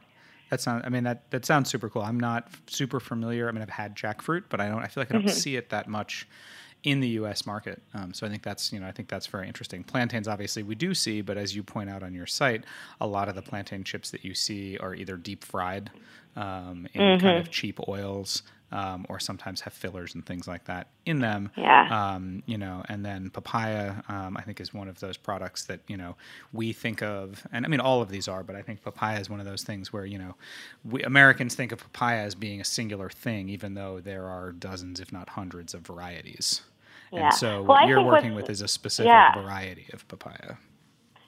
That 0.55 0.61
sounds. 0.61 0.83
I 0.85 0.89
mean, 0.89 1.03
that 1.03 1.29
that 1.31 1.45
sounds 1.45 1.69
super 1.69 1.89
cool. 1.89 2.01
I'm 2.01 2.17
not 2.17 2.47
super 2.67 3.01
familiar. 3.01 3.49
I 3.49 3.51
mean, 3.51 3.61
I've 3.61 3.69
had 3.69 3.93
jackfruit, 3.93 4.43
but 4.47 4.61
I 4.61 4.69
don't. 4.69 4.81
I 4.81 4.87
feel 4.87 5.01
like 5.01 5.13
I 5.13 5.17
don't 5.17 5.29
see 5.29 5.57
it 5.57 5.69
that 5.71 5.89
much 5.89 6.25
in 6.85 7.01
the 7.01 7.09
U.S. 7.09 7.45
market. 7.45 7.81
Um, 7.93 8.13
so 8.13 8.25
I 8.25 8.29
think 8.29 8.41
that's 8.41 8.71
you 8.71 8.79
know 8.79 8.87
I 8.87 8.93
think 8.93 9.09
that's 9.09 9.27
very 9.27 9.47
interesting. 9.47 9.83
Plantains, 9.83 10.29
obviously, 10.29 10.63
we 10.63 10.75
do 10.75 10.93
see, 10.93 11.19
but 11.19 11.37
as 11.37 11.57
you 11.57 11.61
point 11.61 11.89
out 11.89 12.03
on 12.03 12.13
your 12.13 12.25
site, 12.25 12.63
a 13.01 13.07
lot 13.07 13.27
of 13.27 13.35
the 13.35 13.41
plantain 13.41 13.83
chips 13.83 14.11
that 14.11 14.23
you 14.23 14.33
see 14.33 14.77
are 14.77 14.95
either 14.95 15.17
deep 15.17 15.43
fried 15.43 15.91
um, 16.35 16.87
in 16.93 17.01
mm-hmm. 17.01 17.25
kind 17.25 17.37
of 17.39 17.51
cheap 17.51 17.79
oils 17.87 18.43
um, 18.71 19.05
or 19.09 19.19
sometimes 19.19 19.61
have 19.61 19.73
fillers 19.73 20.15
and 20.15 20.25
things 20.25 20.47
like 20.47 20.65
that 20.65 20.87
in 21.05 21.19
them. 21.19 21.51
Yeah. 21.55 21.87
Um, 21.89 22.43
you 22.45 22.57
know, 22.57 22.83
and 22.89 23.05
then 23.05 23.29
papaya, 23.29 23.95
um, 24.09 24.35
I 24.37 24.41
think, 24.41 24.59
is 24.59 24.73
one 24.73 24.87
of 24.87 24.99
those 24.99 25.17
products 25.17 25.65
that 25.65 25.79
you 25.87 25.97
know 25.97 26.15
we 26.51 26.73
think 26.73 27.01
of, 27.01 27.45
and 27.51 27.65
I 27.65 27.69
mean 27.69 27.79
all 27.79 28.01
of 28.01 28.09
these 28.09 28.27
are, 28.27 28.43
but 28.43 28.55
I 28.55 28.61
think 28.61 28.83
papaya 28.83 29.19
is 29.19 29.29
one 29.29 29.39
of 29.39 29.45
those 29.45 29.63
things 29.63 29.93
where 29.93 30.05
you 30.05 30.17
know 30.17 30.35
we 30.83 31.03
Americans 31.03 31.55
think 31.55 31.71
of 31.71 31.79
papaya 31.79 32.23
as 32.23 32.35
being 32.35 32.59
a 32.59 32.65
singular 32.65 33.09
thing, 33.09 33.49
even 33.49 33.75
though 33.75 33.99
there 33.99 34.25
are 34.25 34.51
dozens, 34.51 34.99
if 34.99 35.11
not 35.13 35.29
hundreds, 35.29 35.73
of 35.73 35.81
varieties. 35.81 36.61
Yeah. 37.13 37.25
And 37.25 37.33
so 37.33 37.63
well, 37.63 37.81
what 37.81 37.87
you're 37.87 38.03
working 38.03 38.35
with 38.35 38.49
is 38.49 38.61
a 38.61 38.67
specific 38.67 39.07
yeah. 39.07 39.41
variety 39.41 39.87
of 39.93 40.07
papaya. 40.07 40.55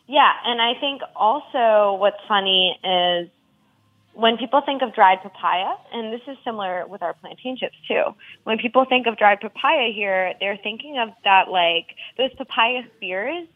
Yeah, 0.08 0.32
and 0.46 0.62
I 0.62 0.74
think 0.80 1.02
also 1.16 1.98
what's 2.00 2.18
funny 2.28 2.80
is 2.84 3.30
when 4.18 4.36
people 4.38 4.62
think 4.66 4.82
of 4.82 4.96
dried 4.96 5.22
papaya, 5.22 5.76
and 5.94 6.12
this 6.12 6.22
is 6.28 6.38
similar 6.44 6.88
with 6.88 7.04
our 7.04 7.14
plantain 7.14 7.56
chips 7.56 7.76
too, 7.88 8.04
when 8.46 8.58
people 8.58 8.84
think 8.84 9.06
of 9.06 9.16
dried 9.16 9.40
papaya 9.40 9.94
here, 9.94 10.34
they're 10.40 10.58
thinking 10.58 10.98
of 10.98 11.10
that 11.24 11.50
like 11.50 11.86
those 12.18 12.32
papaya 12.36 12.82
spears. 12.96 13.48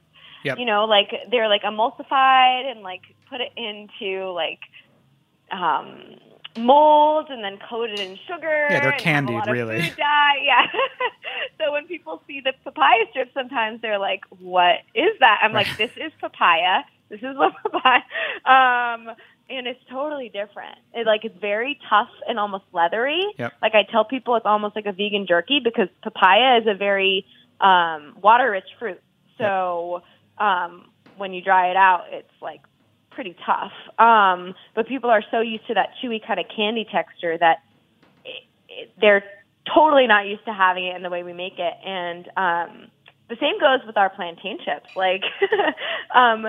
Yep. 0.44 0.60
You 0.60 0.66
know, 0.66 0.86
like 0.86 1.10
they're 1.32 1.48
like 1.48 1.64
emulsified 1.64 2.70
and 2.70 2.82
like 2.82 3.02
put 3.28 3.42
it 3.42 3.52
into 3.58 4.32
like 4.32 4.60
um 5.52 6.16
molds 6.58 7.30
and 7.32 7.44
then 7.44 7.58
coated 7.68 8.00
in 8.00 8.18
sugar. 8.28 8.68
Yeah, 8.70 8.82
they're 8.82 8.92
candied, 9.00 9.48
really. 9.48 9.92
Yeah. 9.98 10.68
so 11.60 11.72
when 11.72 11.88
people 11.88 12.22
see 12.28 12.40
the 12.40 12.54
papaya 12.64 13.06
strips, 13.10 13.32
sometimes 13.34 13.82
they're 13.82 14.00
like, 14.00 14.22
"What 14.40 14.78
is 14.94 15.18
that?" 15.22 15.40
I'm 15.42 15.54
right. 15.54 15.68
like, 15.68 15.78
"This 15.78 15.92
is 15.98 16.12
papaya. 16.20 16.84
This 17.12 17.20
is 17.20 17.36
what 17.38 17.54
papaya." 17.62 18.02
Um, 18.46 19.16
and 19.50 19.68
it's 19.68 19.82
totally 19.90 20.30
different. 20.30 20.78
It 20.94 21.06
like 21.06 21.26
it's 21.26 21.38
very 21.40 21.80
tough 21.90 22.10
and 22.28 22.40
almost 22.40 22.64
leathery. 22.74 23.24
Yep. 23.38 23.54
Like 23.62 23.76
I 23.76 23.84
tell 23.92 24.06
people, 24.06 24.36
it's 24.36 24.46
almost 24.46 24.76
like 24.76 24.86
a 24.86 24.94
vegan 24.94 25.28
jerky 25.28 25.60
because 25.64 25.90
papaya 26.02 26.60
is 26.62 26.68
a 26.68 26.74
very 26.74 27.26
um, 27.60 28.18
water-rich 28.22 28.68
fruit. 28.80 29.02
So 29.38 30.02
yep. 30.40 30.48
um, 30.48 30.90
when 31.18 31.34
you 31.34 31.42
dry 31.42 31.70
it 31.70 31.78
out, 31.78 32.06
it's 32.12 32.32
like 32.42 32.62
pretty 33.12 33.36
tough. 33.46 33.74
Um, 34.00 34.56
but 34.74 34.88
people 34.88 35.10
are 35.10 35.24
so 35.30 35.42
used 35.42 35.68
to 35.68 35.74
that 35.76 35.90
chewy 36.02 36.26
kind 36.26 36.40
of 36.40 36.46
candy 36.56 36.88
texture 36.90 37.38
that 37.38 37.58
it, 38.26 38.44
it, 38.70 38.92
they're 39.00 39.24
totally 39.74 40.08
not 40.08 40.26
used 40.28 40.46
to 40.46 40.54
having 40.54 40.86
it 40.86 40.96
in 40.96 41.04
the 41.04 41.10
way 41.10 41.24
we 41.24 41.34
make 41.34 41.60
it. 41.60 41.74
And 41.86 42.28
um, 42.38 42.88
the 43.30 43.36
same 43.40 43.60
goes 43.60 43.80
with 43.86 43.98
our 43.98 44.10
plantain 44.10 44.58
chips. 44.64 44.96
Like 44.96 45.24
um, 46.16 46.48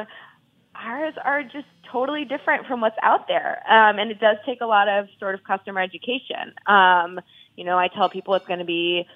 ours 0.83 1.15
are 1.25 1.43
just 1.43 1.67
totally 1.91 2.25
different 2.25 2.67
from 2.67 2.81
what's 2.81 2.97
out 3.03 3.29
there. 3.29 3.63
Um, 3.71 3.99
and 3.99 4.11
it 4.11 4.21
does 4.21 4.37
take 4.47 4.61
a 4.61 4.67
lot 4.67 4.89
of 4.89 5.09
sort 5.19 5.35
of 5.35 5.45
customer 5.45 5.81
education. 5.81 6.55
Um, 6.67 7.21
you 7.57 7.65
know, 7.65 7.79
I 7.79 7.89
tell 7.89 8.09
people 8.09 8.35
it's 8.35 8.47
going 8.47 8.61
to 8.61 8.65
be 8.65 9.07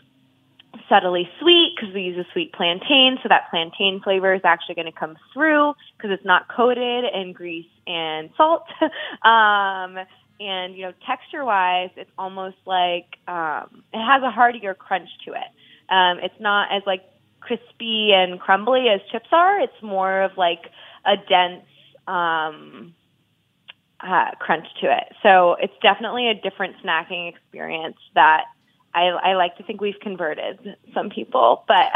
subtly 0.88 1.28
sweet 1.40 1.74
because 1.74 1.94
we 1.94 2.02
use 2.02 2.18
a 2.18 2.30
sweet 2.32 2.52
plantain, 2.52 3.18
so 3.22 3.28
that 3.28 3.48
plantain 3.50 4.00
flavor 4.02 4.34
is 4.34 4.42
actually 4.44 4.74
going 4.74 4.92
to 4.92 4.98
come 4.98 5.16
through 5.32 5.74
because 5.96 6.10
it's 6.10 6.24
not 6.24 6.48
coated 6.48 7.04
in 7.12 7.32
grease 7.32 7.66
and 7.86 8.30
salt. 8.36 8.66
um, 9.24 9.98
and 10.38 10.76
you 10.76 10.82
know, 10.82 10.92
texture-wise, 11.06 11.90
it's 11.96 12.10
almost 12.18 12.56
like 12.66 13.16
um, 13.26 13.82
it 13.92 14.04
has 14.04 14.22
a 14.22 14.30
heartier 14.30 14.74
crunch 14.74 15.08
to 15.24 15.32
it. 15.32 15.48
Um, 15.88 16.18
it's 16.22 16.38
not 16.40 16.68
as 16.72 16.82
like 16.86 17.02
crispy 17.40 18.12
and 18.12 18.38
crumbly 18.40 18.88
as 18.88 19.00
chips 19.10 19.28
are. 19.32 19.60
It's 19.60 19.82
more 19.82 20.22
of 20.22 20.32
like 20.36 20.70
a 21.06 21.16
dense 21.16 21.64
um, 22.06 22.94
uh, 24.00 24.32
crunch 24.38 24.66
to 24.80 24.86
it. 24.86 25.14
So 25.22 25.56
it's 25.60 25.72
definitely 25.82 26.28
a 26.28 26.34
different 26.34 26.76
snacking 26.84 27.28
experience 27.28 27.96
that 28.14 28.44
I, 28.94 29.08
I 29.08 29.34
like 29.34 29.56
to 29.58 29.62
think 29.62 29.80
we've 29.80 30.00
converted 30.00 30.76
some 30.94 31.10
people, 31.10 31.64
but 31.68 31.92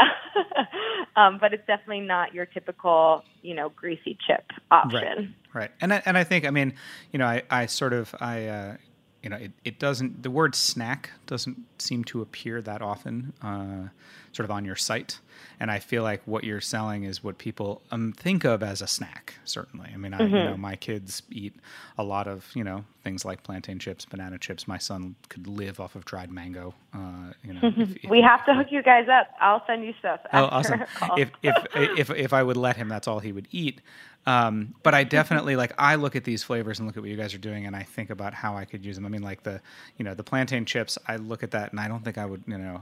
um, 1.19 1.39
but 1.39 1.53
it's 1.53 1.65
definitely 1.65 2.01
not 2.01 2.33
your 2.33 2.45
typical 2.45 3.23
you 3.41 3.55
know 3.55 3.69
greasy 3.69 4.17
chip 4.27 4.45
option. 4.69 5.35
Right, 5.53 5.61
right. 5.61 5.71
And 5.81 5.93
I, 5.93 6.01
and 6.05 6.17
I 6.17 6.23
think 6.23 6.45
I 6.45 6.51
mean 6.51 6.73
you 7.11 7.19
know 7.19 7.25
I, 7.25 7.43
I 7.49 7.65
sort 7.65 7.93
of 7.93 8.13
I 8.19 8.45
uh, 8.45 8.77
you 9.23 9.29
know, 9.29 9.37
it, 9.37 9.51
it 9.63 9.79
doesn't, 9.79 10.23
the 10.23 10.31
word 10.31 10.55
snack 10.55 11.11
doesn't 11.27 11.57
seem 11.77 12.03
to 12.05 12.21
appear 12.21 12.61
that 12.61 12.81
often 12.81 13.33
uh, 13.41 13.89
sort 14.31 14.45
of 14.45 14.51
on 14.51 14.65
your 14.65 14.75
site. 14.75 15.19
And 15.59 15.69
I 15.69 15.79
feel 15.79 16.03
like 16.03 16.21
what 16.25 16.43
you're 16.43 16.61
selling 16.61 17.03
is 17.03 17.23
what 17.23 17.37
people 17.37 17.81
um, 17.91 18.13
think 18.13 18.43
of 18.43 18.63
as 18.63 18.81
a 18.81 18.87
snack, 18.87 19.35
certainly. 19.45 19.89
I 19.93 19.97
mean, 19.97 20.13
I, 20.13 20.19
mm-hmm. 20.19 20.35
you 20.35 20.43
know, 20.43 20.57
my 20.57 20.75
kids 20.75 21.23
eat 21.29 21.55
a 21.97 22.03
lot 22.03 22.27
of, 22.27 22.49
you 22.55 22.63
know, 22.63 22.83
things 23.03 23.25
like 23.25 23.43
plantain 23.43 23.79
chips, 23.79 24.05
banana 24.05 24.37
chips. 24.37 24.67
My 24.67 24.77
son 24.77 25.15
could 25.29 25.47
live 25.47 25.79
off 25.79 25.95
of 25.95 26.05
dried 26.05 26.31
mango. 26.31 26.73
Uh, 26.93 27.33
you 27.43 27.53
know, 27.53 27.59
if, 27.63 27.95
if, 28.03 28.09
we 28.09 28.21
have 28.21 28.45
to 28.45 28.53
hook 28.53 28.67
you 28.71 28.81
guys 28.83 29.07
up. 29.07 29.27
I'll 29.39 29.63
send 29.67 29.83
you 29.83 29.93
stuff. 29.99 30.21
Oh, 30.33 30.45
awesome. 30.45 30.83
If, 31.17 31.31
if, 31.43 31.55
if, 31.75 32.09
if 32.09 32.33
I 32.33 32.43
would 32.43 32.57
let 32.57 32.77
him, 32.77 32.89
that's 32.89 33.07
all 33.07 33.19
he 33.19 33.31
would 33.31 33.47
eat. 33.51 33.81
Um, 34.25 34.75
but 34.83 34.93
I 34.93 35.03
definitely 35.03 35.55
like 35.55 35.73
I 35.77 35.95
look 35.95 36.15
at 36.15 36.23
these 36.23 36.43
flavors 36.43 36.79
and 36.79 36.87
look 36.87 36.95
at 36.95 37.01
what 37.01 37.09
you 37.09 37.17
guys 37.17 37.33
are 37.33 37.39
doing, 37.39 37.65
and 37.65 37.75
I 37.75 37.83
think 37.83 38.09
about 38.09 38.33
how 38.33 38.55
I 38.55 38.65
could 38.65 38.85
use 38.85 38.95
them. 38.95 39.05
I 39.05 39.09
mean, 39.09 39.23
like 39.23 39.43
the 39.43 39.61
you 39.97 40.05
know 40.05 40.13
the 40.13 40.23
plantain 40.23 40.65
chips. 40.65 40.97
I 41.07 41.15
look 41.15 41.43
at 41.43 41.51
that, 41.51 41.71
and 41.71 41.79
I 41.79 41.87
don't 41.87 42.03
think 42.03 42.17
I 42.17 42.25
would 42.25 42.43
you 42.47 42.57
know. 42.57 42.81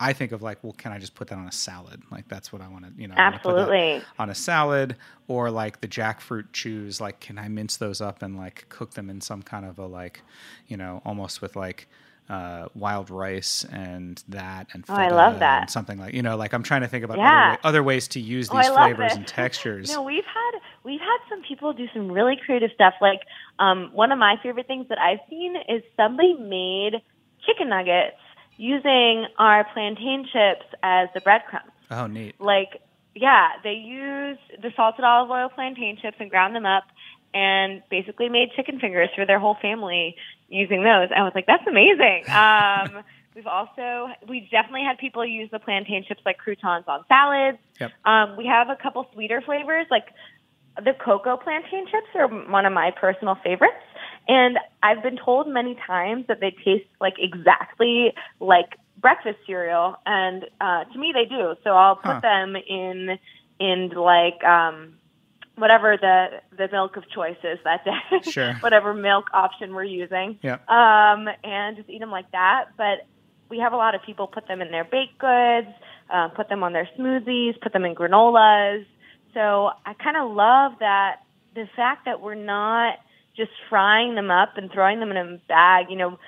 I 0.00 0.12
think 0.12 0.32
of 0.32 0.42
like, 0.42 0.62
well, 0.62 0.72
can 0.72 0.92
I 0.92 0.98
just 0.98 1.14
put 1.14 1.28
that 1.28 1.38
on 1.38 1.46
a 1.46 1.52
salad? 1.52 2.02
Like 2.10 2.28
that's 2.28 2.52
what 2.52 2.60
I 2.60 2.68
want 2.68 2.84
to, 2.84 3.00
you 3.00 3.08
know, 3.08 3.14
absolutely 3.16 4.02
on 4.18 4.28
a 4.28 4.34
salad 4.34 4.96
or 5.28 5.50
like 5.50 5.80
the 5.80 5.88
jackfruit 5.88 6.46
chews. 6.52 7.00
Like, 7.00 7.20
can 7.20 7.38
I 7.38 7.48
mince 7.48 7.76
those 7.76 8.00
up 8.00 8.22
and 8.22 8.36
like 8.36 8.66
cook 8.68 8.94
them 8.94 9.08
in 9.08 9.20
some 9.20 9.42
kind 9.42 9.64
of 9.64 9.78
a 9.78 9.86
like, 9.86 10.22
you 10.66 10.76
know, 10.76 11.00
almost 11.04 11.40
with 11.40 11.54
like 11.54 11.88
uh, 12.28 12.66
wild 12.74 13.10
rice 13.10 13.64
and 13.70 14.22
that 14.28 14.66
and 14.72 14.84
oh, 14.88 14.94
I 14.94 15.08
love 15.08 15.40
that 15.40 15.70
something 15.70 15.98
like 15.98 16.14
you 16.14 16.22
know 16.22 16.38
like 16.38 16.54
I'm 16.54 16.62
trying 16.62 16.80
to 16.80 16.88
think 16.88 17.04
about 17.04 17.18
yeah. 17.18 17.50
other, 17.50 17.58
other, 17.64 17.82
ways 17.82 18.08
to 18.08 18.20
use 18.20 18.48
oh, 18.50 18.56
these 18.56 18.68
oh, 18.68 18.74
flavors 18.74 19.12
and 19.12 19.26
textures. 19.26 19.90
no, 19.90 20.02
we've 20.02 20.24
had 20.24 20.60
we've 20.84 21.00
had 21.00 21.18
some 21.28 21.42
people 21.42 21.74
do 21.74 21.86
some 21.92 22.10
really 22.10 22.36
creative 22.42 22.70
stuff. 22.74 22.94
Like 23.02 23.20
um, 23.58 23.90
one 23.92 24.10
of 24.10 24.18
my 24.18 24.36
favorite 24.42 24.66
things 24.66 24.88
that 24.88 24.98
I've 24.98 25.18
seen 25.28 25.54
is 25.68 25.82
somebody 25.96 26.32
made 26.32 27.02
chicken 27.46 27.68
nuggets 27.68 28.16
using 28.56 29.26
our 29.38 29.64
plantain 29.72 30.26
chips 30.32 30.66
as 30.82 31.08
the 31.14 31.20
breadcrumbs. 31.20 31.70
Oh, 31.90 32.06
neat! 32.06 32.40
Like 32.40 32.80
yeah, 33.14 33.50
they 33.62 33.74
used 33.74 34.40
the 34.60 34.72
salted 34.76 35.04
olive 35.04 35.30
oil 35.30 35.48
plantain 35.48 35.96
chips 36.00 36.16
and 36.18 36.30
ground 36.30 36.54
them 36.54 36.66
up 36.66 36.84
and 37.32 37.82
basically 37.90 38.28
made 38.28 38.50
chicken 38.56 38.78
fingers 38.78 39.08
for 39.14 39.26
their 39.26 39.38
whole 39.38 39.56
family 39.60 40.16
using 40.48 40.82
those. 40.82 41.08
I 41.14 41.22
was 41.22 41.32
like, 41.34 41.46
that's 41.46 41.66
amazing. 41.66 42.24
Um, 42.34 43.02
we've 43.34 43.46
also, 43.46 44.08
we 44.28 44.48
definitely 44.50 44.84
had 44.84 44.98
people 44.98 45.24
use 45.26 45.50
the 45.50 45.58
plantain 45.58 46.04
chips 46.06 46.20
like 46.24 46.38
croutons 46.38 46.84
on 46.86 47.04
salads. 47.08 47.58
Yep. 47.80 47.92
Um, 48.04 48.36
we 48.36 48.46
have 48.46 48.68
a 48.68 48.76
couple 48.76 49.06
sweeter 49.12 49.40
flavors, 49.40 49.86
like 49.90 50.06
the 50.76 50.92
cocoa 51.04 51.36
plantain 51.36 51.86
chips 51.86 52.08
are 52.14 52.28
one 52.28 52.66
of 52.66 52.72
my 52.72 52.90
personal 52.90 53.36
favorites. 53.42 53.74
And 54.26 54.58
I've 54.82 55.02
been 55.02 55.18
told 55.22 55.48
many 55.48 55.76
times 55.86 56.26
that 56.28 56.40
they 56.40 56.50
taste 56.64 56.88
like 57.00 57.14
exactly 57.18 58.14
like 58.40 58.78
breakfast 58.98 59.38
cereal, 59.46 59.96
and 60.06 60.44
uh, 60.60 60.84
to 60.84 60.98
me 60.98 61.12
they 61.12 61.26
do. 61.26 61.54
So 61.62 61.70
I'll 61.70 61.96
put 61.96 62.12
huh. 62.12 62.20
them 62.20 62.56
in 62.56 63.18
in 63.60 63.90
like 63.90 64.42
um, 64.42 64.94
whatever 65.56 65.96
the 66.00 66.40
the 66.56 66.68
milk 66.72 66.96
of 66.96 67.04
choice 67.10 67.36
is 67.44 67.58
that 67.64 67.84
day. 67.84 68.30
Sure. 68.30 68.54
whatever 68.60 68.94
milk 68.94 69.26
option 69.34 69.74
we're 69.74 69.84
using. 69.84 70.38
Yeah. 70.42 70.54
Um, 70.68 71.28
and 71.44 71.76
just 71.76 71.90
eat 71.90 72.00
them 72.00 72.10
like 72.10 72.30
that. 72.32 72.66
But 72.78 73.06
we 73.50 73.58
have 73.58 73.72
a 73.72 73.76
lot 73.76 73.94
of 73.94 74.02
people 74.02 74.26
put 74.26 74.48
them 74.48 74.62
in 74.62 74.70
their 74.70 74.84
baked 74.84 75.18
goods, 75.18 75.74
uh, 76.12 76.28
put 76.28 76.48
them 76.48 76.62
on 76.62 76.72
their 76.72 76.88
smoothies, 76.98 77.60
put 77.60 77.72
them 77.72 77.84
in 77.84 77.94
granolas. 77.94 78.86
So 79.34 79.70
I 79.84 79.94
kind 79.94 80.16
of 80.16 80.30
love 80.30 80.72
that 80.80 81.16
the 81.54 81.68
fact 81.76 82.06
that 82.06 82.20
we're 82.20 82.34
not 82.34 82.98
just 83.36 83.50
frying 83.68 84.14
them 84.14 84.30
up 84.30 84.56
and 84.56 84.70
throwing 84.70 85.00
them 85.00 85.10
in 85.10 85.16
a 85.16 85.38
bag. 85.48 85.86
You 85.90 85.96
know, 85.96 86.18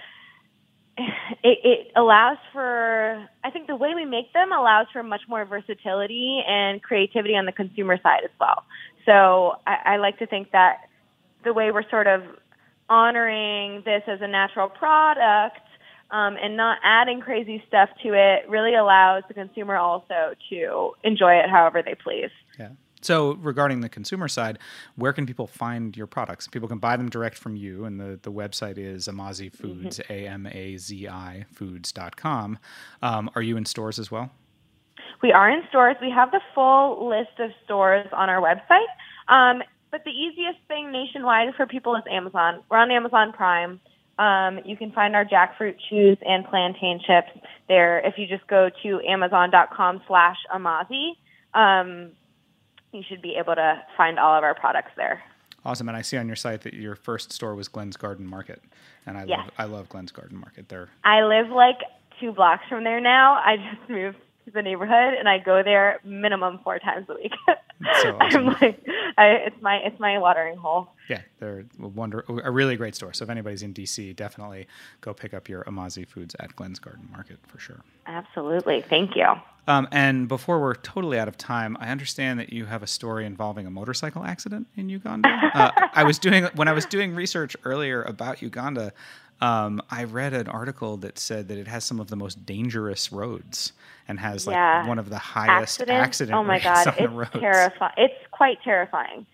it, 0.99 1.59
it 1.65 1.93
allows 1.97 2.39
for 2.53 3.27
I 3.45 3.51
think 3.51 3.67
the 3.67 3.77
way 3.77 3.95
we 3.95 4.05
make 4.05 4.33
them 4.33 4.53
allows 4.53 4.87
for 4.93 5.03
much 5.03 5.23
more 5.29 5.45
versatility 5.45 6.43
and 6.47 6.83
creativity 6.83 7.37
on 7.37 7.47
the 7.47 7.53
consumer 7.53 7.99
side 8.03 8.25
as 8.25 8.31
well. 8.41 8.65
So 9.05 9.57
I, 9.67 9.95
I 9.95 9.97
like 9.99 10.19
to 10.19 10.27
think 10.27 10.51
that 10.53 10.89
the 11.45 11.53
way 11.53 11.71
we're 11.71 11.89
sort 11.89 12.07
of 12.07 12.23
honoring 12.89 13.83
this 13.85 14.03
as 14.07 14.21
a 14.21 14.29
natural 14.29 14.69
product 14.69 15.61
um, 16.11 16.37
and 16.41 16.57
not 16.57 16.79
adding 16.85 17.21
crazy 17.21 17.63
stuff 17.67 17.89
to 18.03 18.13
it 18.13 18.49
really 18.49 18.75
allows 18.75 19.25
the 19.29 19.35
consumer 19.35 19.77
also 19.77 20.35
to 20.51 20.93
enjoy 21.03 21.35
it 21.35 21.51
however 21.51 21.83
they 21.83 21.95
please. 21.95 22.31
Yeah. 22.59 22.71
So, 23.03 23.35
regarding 23.35 23.81
the 23.81 23.89
consumer 23.89 24.27
side, 24.27 24.59
where 24.97 25.13
can 25.13 25.27
people 25.27 25.47
find 25.47 25.97
your 25.97 26.07
products? 26.07 26.49
People 26.49 26.69
can 26.69 26.79
buy 26.79 26.97
them 26.97 27.09
direct 27.09 27.37
from 27.39 27.55
you, 27.55 27.85
and 27.85 28.01
the, 28.01 28.19
the 28.23 28.33
website 28.33 28.79
is 28.79 29.07
Amazi 29.07 29.49
Foods, 29.49 29.99
mm-hmm. 29.99 30.13
A 30.13 30.27
M 30.27 30.47
A 30.47 30.77
Z 30.77 31.09
I 31.09 31.45
Foods.com. 31.53 32.59
Um, 33.03 33.31
are 33.35 33.43
you 33.43 33.57
in 33.57 33.65
stores 33.65 33.99
as 33.99 34.11
well? 34.11 34.31
We 35.23 35.33
are 35.33 35.51
in 35.51 35.63
stores. 35.69 35.97
We 36.01 36.11
have 36.11 36.31
the 36.31 36.41
full 36.55 37.09
list 37.09 37.39
of 37.39 37.51
stores 37.65 38.07
on 38.13 38.29
our 38.29 38.41
website. 38.41 38.87
Um, 39.29 39.63
but 39.91 40.05
the 40.05 40.11
easiest 40.11 40.59
thing 40.69 40.93
nationwide 40.93 41.55
for 41.57 41.67
people 41.67 41.97
is 41.97 42.03
Amazon. 42.11 42.63
We're 42.71 42.79
on 42.79 42.91
Amazon 42.91 43.33
Prime. 43.33 43.81
Um, 44.19 44.61
you 44.65 44.77
can 44.77 44.93
find 44.93 45.15
our 45.15 45.25
jackfruit 45.25 45.77
chews 45.89 46.19
and 46.27 46.45
plantain 46.47 47.01
chips 47.07 47.31
there 47.69 48.01
if 48.01 48.15
you 48.17 48.27
just 48.27 48.47
go 48.47 48.71
to 48.83 49.01
amazon.com 49.07 50.03
slash 50.07 50.37
amazi. 50.53 51.19
Um, 51.55 52.13
you 52.97 53.03
should 53.09 53.23
be 53.23 53.37
able 53.37 53.55
to 53.55 53.83
find 53.97 54.19
all 54.19 54.37
of 54.37 54.43
our 54.43 54.55
products 54.55 54.91
there. 54.97 55.23
Awesome, 55.65 55.89
and 55.89 55.97
I 55.97 56.03
see 56.03 56.17
on 56.17 56.27
your 56.27 56.37
site 56.37 56.63
that 56.63 56.75
your 56.75 56.95
first 56.95 57.33
store 57.33 57.55
was 57.55 57.69
Glenn's 57.69 57.97
Garden 57.97 58.27
Market, 58.27 58.63
and 59.05 59.17
I 59.19 59.25
Yes. 59.25 59.39
love 59.41 59.51
I 59.59 59.65
love 59.65 59.89
Glenn's 59.89 60.13
Garden 60.13 60.39
Market. 60.39 60.69
They're 60.69 60.89
I 61.05 61.23
live 61.23 61.49
like 61.51 61.79
two 62.21 62.33
blocks 62.33 62.63
from 62.69 62.85
there 62.85 63.01
now. 63.01 63.35
I 63.35 63.57
just 63.57 63.91
moved 63.91 64.17
to 64.47 64.51
the 64.53 64.63
neighborhood 64.63 65.15
and 65.19 65.29
I 65.29 65.39
go 65.39 65.63
there 65.65 65.99
minimum 66.05 66.61
four 66.63 66.79
times 66.79 67.07
a 67.09 67.15
week. 67.15 67.33
so 68.03 68.17
awesome. 68.21 68.49
I'm 68.49 68.57
like, 68.61 68.81
I, 69.19 69.27
it's 69.47 69.61
my 69.61 69.77
it's 69.79 69.99
my 70.01 70.19
watering 70.19 70.57
hole. 70.57 70.89
Yeah, 71.09 71.21
they're 71.39 71.65
a 71.83 71.87
wonder 71.89 72.25
a 72.29 72.51
really 72.51 72.77
great 72.77 72.95
store. 72.95 73.13
So 73.13 73.25
if 73.25 73.31
anybody's 73.31 73.63
in 73.63 73.73
DC, 73.75 74.15
definitely 74.17 74.67
go 75.01 75.15
pick 75.15 75.35
up 75.35 75.49
your 75.49 75.65
Amazi 75.69 76.05
foods 76.05 76.35
at 76.41 76.55
Glenn's 76.57 76.79
Garden 76.79 77.09
Market 77.13 77.39
for 77.47 77.59
sure. 77.59 77.81
Absolutely, 78.07 78.83
thank 78.83 79.17
you. 79.17 79.27
Um, 79.69 79.89
and 79.91 80.29
before 80.29 80.61
we're 80.61 80.75
totally 80.77 81.19
out 81.19 81.27
of 81.27 81.37
time, 81.37 81.77
I 81.81 81.89
understand 81.89 82.39
that 82.39 82.53
you 82.53 82.67
have 82.67 82.83
a 82.85 82.87
story 82.87 83.27
involving 83.27 83.67
a 83.67 83.71
motorcycle 83.71 84.23
accident 84.25 84.67
in 84.77 84.89
Uganda. 84.89 85.29
Uh, 85.57 85.71
I 85.95 86.05
was 86.05 86.19
doing 86.19 86.45
when 86.55 86.69
I 86.69 86.73
was 86.73 86.85
doing 86.85 87.15
research 87.15 87.57
earlier 87.65 88.03
about 88.03 88.43
Uganda. 88.43 88.93
Um, 89.41 89.81
I 89.91 90.05
read 90.05 90.35
an 90.35 90.49
article 90.49 90.99
that 90.99 91.19
said 91.19 91.49
that 91.49 91.57
it 91.59 91.67
has 91.67 91.83
some 91.85 91.99
of 91.99 92.09
the 92.09 92.17
most 92.17 92.45
dangerous 92.45 93.11
roads 93.13 93.73
and 94.09 94.19
has 94.21 94.47
like 94.47 94.55
Yeah. 94.55 94.87
one 94.87 94.99
of 94.99 95.09
the 95.09 95.19
highest 95.19 95.81
Accidents? 95.81 96.05
accident 96.07 96.37
Oh 96.39 96.43
my 96.45 96.59
god, 96.59 96.95
it's 96.99 97.11
roads. 97.13 97.31
terrifying. 97.33 97.93
It's 97.97 98.15
quite 98.33 98.63
terrifying. 98.63 99.25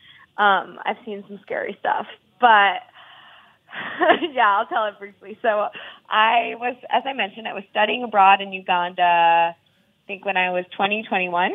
Um, 0.42 0.78
I've 0.84 0.96
seen 1.04 1.22
some 1.28 1.38
scary 1.42 1.76
stuff, 1.78 2.06
but 2.40 2.82
yeah, 4.32 4.58
I'll 4.58 4.66
tell 4.66 4.86
it 4.86 4.98
briefly. 4.98 5.38
So 5.42 5.68
I 6.08 6.54
was, 6.58 6.76
as 6.90 7.02
I 7.06 7.12
mentioned, 7.12 7.46
I 7.46 7.54
was 7.54 7.64
studying 7.70 8.02
abroad 8.02 8.40
in 8.40 8.52
Uganda. 8.52 9.54
I 9.54 9.54
think 10.06 10.24
when 10.24 10.36
I 10.36 10.50
was 10.50 10.64
20, 10.76 11.04
21, 11.08 11.52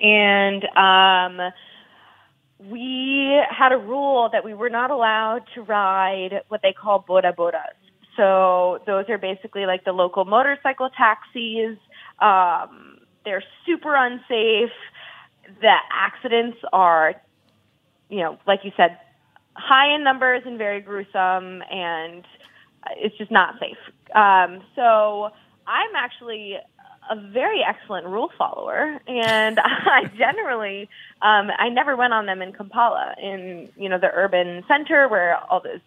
and 0.00 0.64
um, 0.76 1.52
we 2.70 3.40
had 3.50 3.72
a 3.72 3.78
rule 3.78 4.28
that 4.32 4.44
we 4.44 4.54
were 4.54 4.70
not 4.70 4.90
allowed 4.90 5.42
to 5.54 5.62
ride 5.62 6.42
what 6.48 6.60
they 6.62 6.72
call 6.72 7.04
boda 7.08 7.34
bodas. 7.34 7.78
So 8.16 8.80
those 8.86 9.04
are 9.08 9.18
basically 9.18 9.64
like 9.64 9.84
the 9.84 9.92
local 9.92 10.24
motorcycle 10.24 10.90
taxis. 10.90 11.78
Um, 12.20 12.98
they're 13.24 13.44
super 13.64 13.94
unsafe. 13.94 14.74
The 15.60 15.74
accidents 15.92 16.58
are, 16.72 17.14
you 18.08 18.18
know, 18.18 18.38
like 18.46 18.60
you 18.64 18.72
said, 18.76 18.98
high 19.54 19.94
in 19.94 20.04
numbers 20.04 20.42
and 20.46 20.58
very 20.58 20.80
gruesome, 20.80 21.62
and 21.70 22.24
it's 22.96 23.16
just 23.18 23.30
not 23.30 23.54
safe. 23.58 23.76
Um, 24.14 24.62
so 24.74 25.30
I'm 25.66 25.94
actually 25.96 26.56
a 27.10 27.16
very 27.16 27.62
excellent 27.66 28.06
rule 28.06 28.30
follower, 28.36 29.00
and 29.06 29.58
I 29.64 30.10
generally, 30.16 30.88
um, 31.22 31.50
I 31.56 31.68
never 31.70 31.96
went 31.96 32.12
on 32.12 32.26
them 32.26 32.42
in 32.42 32.52
Kampala, 32.52 33.14
in 33.20 33.68
you 33.76 33.88
know 33.88 33.98
the 33.98 34.10
urban 34.12 34.64
center 34.68 35.08
where 35.08 35.36
all 35.36 35.60
those 35.60 35.80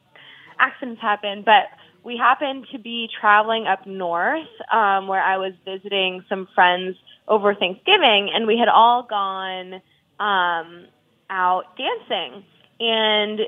accidents 0.60 1.02
happen, 1.02 1.44
but 1.46 1.66
we 2.04 2.18
happened 2.18 2.66
to 2.72 2.80
be 2.80 3.10
traveling 3.20 3.68
up 3.68 3.86
north 3.86 4.48
um, 4.72 5.08
where 5.08 5.22
I 5.22 5.38
was 5.38 5.54
visiting 5.66 6.24
some 6.28 6.48
friends 6.56 6.98
over 7.28 7.54
Thanksgiving, 7.54 8.32
and 8.34 8.48
we 8.48 8.58
had 8.58 8.68
all 8.68 9.04
gone 9.04 9.82
um, 10.20 10.88
out 11.32 11.63
dancing. 11.78 12.44
And, 12.80 13.39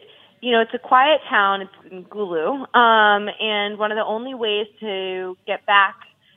you 0.41 0.51
know, 0.51 0.61
it's 0.61 0.73
a 0.73 0.79
quiet 0.79 1.19
town, 1.29 1.61
it's 1.61 1.91
in 1.91 2.05
Gulu, 2.05 2.75
um, 2.75 3.29
and 3.39 3.77
one 3.77 3.91
of 3.91 3.97
the 3.97 4.05
only 4.05 4.33
ways 4.33 4.67
to 4.79 5.37
get 5.45 5.65
back 5.65 5.95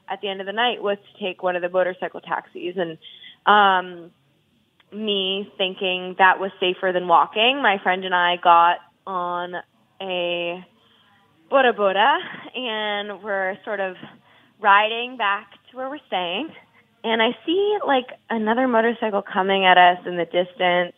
at 0.09 0.21
the 0.21 0.29
end 0.29 0.41
of 0.41 0.47
the 0.47 0.53
night 0.53 0.83
was 0.83 0.99
to 0.99 1.25
take 1.25 1.43
one 1.43 1.57
of 1.57 1.63
the 1.63 1.69
motorcycle 1.69 2.21
taxis. 2.21 2.77
And 2.77 2.99
um, 3.47 4.11
me 4.93 5.53
thinking 5.59 6.17
that 6.19 6.39
was 6.39 6.51
safer 6.61 6.93
than 6.93 7.09
walking, 7.09 7.61
my 7.63 7.79
friend 7.83 8.05
and 8.05 8.15
I 8.15 8.37
got 8.43 8.79
on 9.07 9.55
a 10.01 10.65
boda 11.51 11.73
boda, 11.77 12.19
and 12.57 13.23
we're 13.23 13.57
sort 13.65 13.81
of 13.81 13.97
riding 14.61 15.17
back 15.17 15.51
to 15.71 15.77
where 15.77 15.89
we're 15.89 15.99
staying. 16.07 16.49
And 17.05 17.23
I 17.23 17.37
see 17.45 17.79
like 17.87 18.07
another 18.31 18.67
motorcycle 18.67 19.23
coming 19.23 19.65
at 19.65 19.79
us 19.79 19.99
in 20.07 20.17
the 20.17 20.25
distance, 20.25 20.96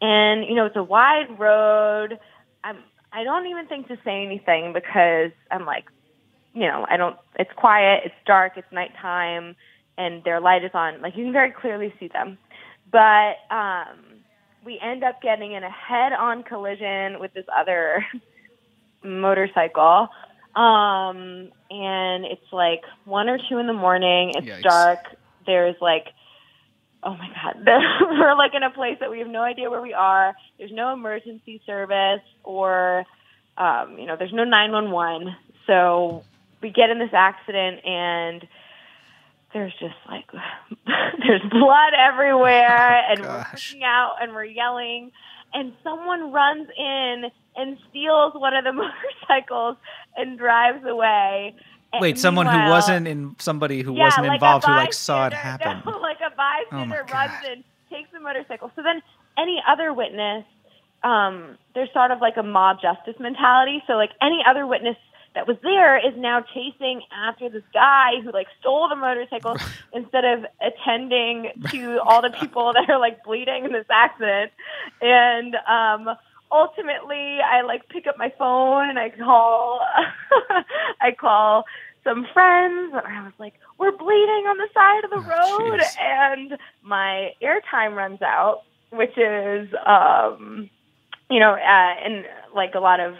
and 0.00 0.44
you 0.44 0.54
know 0.54 0.66
it's 0.66 0.76
a 0.76 0.82
wide 0.82 1.38
road. 1.38 2.18
I'm 2.64 2.78
I 3.12 3.24
don't 3.24 3.46
even 3.46 3.66
think 3.66 3.88
to 3.88 3.96
say 4.04 4.24
anything 4.24 4.72
because 4.72 5.32
I'm 5.50 5.64
like, 5.64 5.84
you 6.54 6.66
know, 6.66 6.86
I 6.88 6.96
don't. 6.96 7.16
It's 7.38 7.50
quiet, 7.56 8.02
it's 8.04 8.14
dark, 8.26 8.52
it's 8.56 8.70
nighttime, 8.72 9.56
and 9.96 10.22
their 10.24 10.40
light 10.40 10.64
is 10.64 10.70
on. 10.74 11.00
Like 11.00 11.16
you 11.16 11.24
can 11.24 11.32
very 11.32 11.52
clearly 11.52 11.92
see 11.98 12.08
them, 12.08 12.38
but 12.90 13.36
um, 13.50 14.22
we 14.64 14.78
end 14.82 15.04
up 15.04 15.22
getting 15.22 15.52
in 15.52 15.62
a 15.64 15.70
head-on 15.70 16.42
collision 16.42 17.20
with 17.20 17.32
this 17.32 17.46
other 17.56 18.04
motorcycle. 19.04 20.08
Um, 20.54 21.50
and 21.70 22.24
it's 22.24 22.52
like 22.52 22.82
one 23.04 23.28
or 23.28 23.38
two 23.48 23.58
in 23.58 23.66
the 23.66 23.72
morning. 23.72 24.32
It's 24.34 24.46
Yikes. 24.46 24.62
dark. 24.62 24.98
There's 25.46 25.76
like, 25.80 26.06
oh 27.02 27.16
my 27.16 27.28
God, 27.28 27.66
we're 28.02 28.34
like 28.36 28.54
in 28.54 28.62
a 28.62 28.70
place 28.70 28.98
that 29.00 29.10
we 29.10 29.20
have 29.20 29.28
no 29.28 29.42
idea 29.42 29.70
where 29.70 29.82
we 29.82 29.94
are. 29.94 30.34
There's 30.58 30.72
no 30.72 30.92
emergency 30.92 31.60
service 31.64 32.22
or, 32.44 33.04
um, 33.56 33.98
you 33.98 34.06
know, 34.06 34.16
there's 34.16 34.32
no 34.32 34.44
911. 34.44 35.34
So 35.66 36.24
we 36.60 36.70
get 36.70 36.90
in 36.90 36.98
this 36.98 37.12
accident 37.12 37.84
and 37.84 38.46
there's 39.52 39.72
just 39.78 39.94
like, 40.08 40.26
there's 41.26 41.42
blood 41.50 41.92
everywhere 41.98 43.02
and 43.10 43.20
we're 43.20 43.26
gosh. 43.26 43.74
freaking 43.74 43.82
out 43.84 44.16
and 44.20 44.32
we're 44.32 44.44
yelling 44.44 45.12
and 45.54 45.72
someone 45.82 46.32
runs 46.32 46.68
in 46.76 47.24
and 47.56 47.78
steals 47.88 48.34
one 48.34 48.54
of 48.54 48.64
the 48.64 48.72
motorcycles 48.72 49.76
and 50.16 50.38
drives 50.38 50.84
away. 50.84 51.54
And 51.92 52.02
Wait, 52.02 52.18
someone 52.18 52.46
who 52.46 52.68
wasn't 52.68 53.08
in 53.08 53.34
somebody 53.38 53.82
who 53.82 53.94
yeah, 53.94 54.04
wasn't 54.04 54.26
like 54.26 54.34
involved 54.34 54.66
who 54.66 54.72
like 54.72 54.92
saw 54.92 55.26
it 55.26 55.32
happen. 55.32 55.80
No, 55.86 55.97
bystander 56.70 57.04
Oh 57.08 57.12
runs 57.12 57.44
in, 57.46 57.64
takes 57.90 58.10
the 58.12 58.20
motorcycle. 58.20 58.70
So 58.76 58.82
then 58.82 59.02
any 59.36 59.62
other 59.66 59.92
witness, 59.92 60.44
um, 61.02 61.58
there's 61.74 61.92
sort 61.92 62.10
of 62.10 62.20
like 62.20 62.36
a 62.36 62.42
mob 62.42 62.78
justice 62.80 63.16
mentality. 63.20 63.82
So 63.86 63.94
like 63.94 64.10
any 64.20 64.42
other 64.46 64.66
witness 64.66 64.96
that 65.34 65.46
was 65.46 65.56
there 65.62 65.96
is 65.98 66.14
now 66.16 66.42
chasing 66.54 67.02
after 67.12 67.48
this 67.48 67.62
guy 67.72 68.20
who 68.22 68.32
like 68.32 68.48
stole 68.60 68.88
the 68.88 68.96
motorcycle 68.96 69.56
instead 69.92 70.24
of 70.24 70.44
attending 70.60 71.52
to 71.70 72.00
all 72.00 72.22
the 72.22 72.30
people 72.30 72.72
that 72.72 72.88
are 72.90 72.98
like 72.98 73.22
bleeding 73.24 73.64
in 73.64 73.72
this 73.72 73.86
accident. 73.90 74.52
And 75.00 75.54
um 75.68 76.16
ultimately 76.50 77.38
I 77.44 77.62
like 77.62 77.88
pick 77.88 78.06
up 78.06 78.16
my 78.18 78.32
phone 78.38 78.88
and 78.88 78.98
I 78.98 79.10
call 79.10 79.80
I 81.00 81.12
call 81.12 81.64
some 82.04 82.26
friends 82.32 82.94
and 82.94 83.06
I 83.06 83.22
was 83.22 83.34
like, 83.38 83.54
We're 83.78 83.96
bleeding 83.96 84.44
on 84.46 84.58
the 84.58 84.68
side 84.74 85.04
of 85.04 85.10
the 85.10 85.16
Oh, 85.16 85.22
road 85.22 85.80
jeez. 85.80 85.86
and 86.00 86.58
my 86.82 87.30
airtime 87.42 87.94
runs 87.94 88.22
out, 88.22 88.62
which 88.90 89.16
is 89.16 89.68
um 89.86 90.70
you 91.30 91.40
know, 91.40 91.52
uh, 91.54 92.06
in 92.06 92.24
like 92.54 92.74
a 92.74 92.80
lot 92.80 93.00
of 93.00 93.14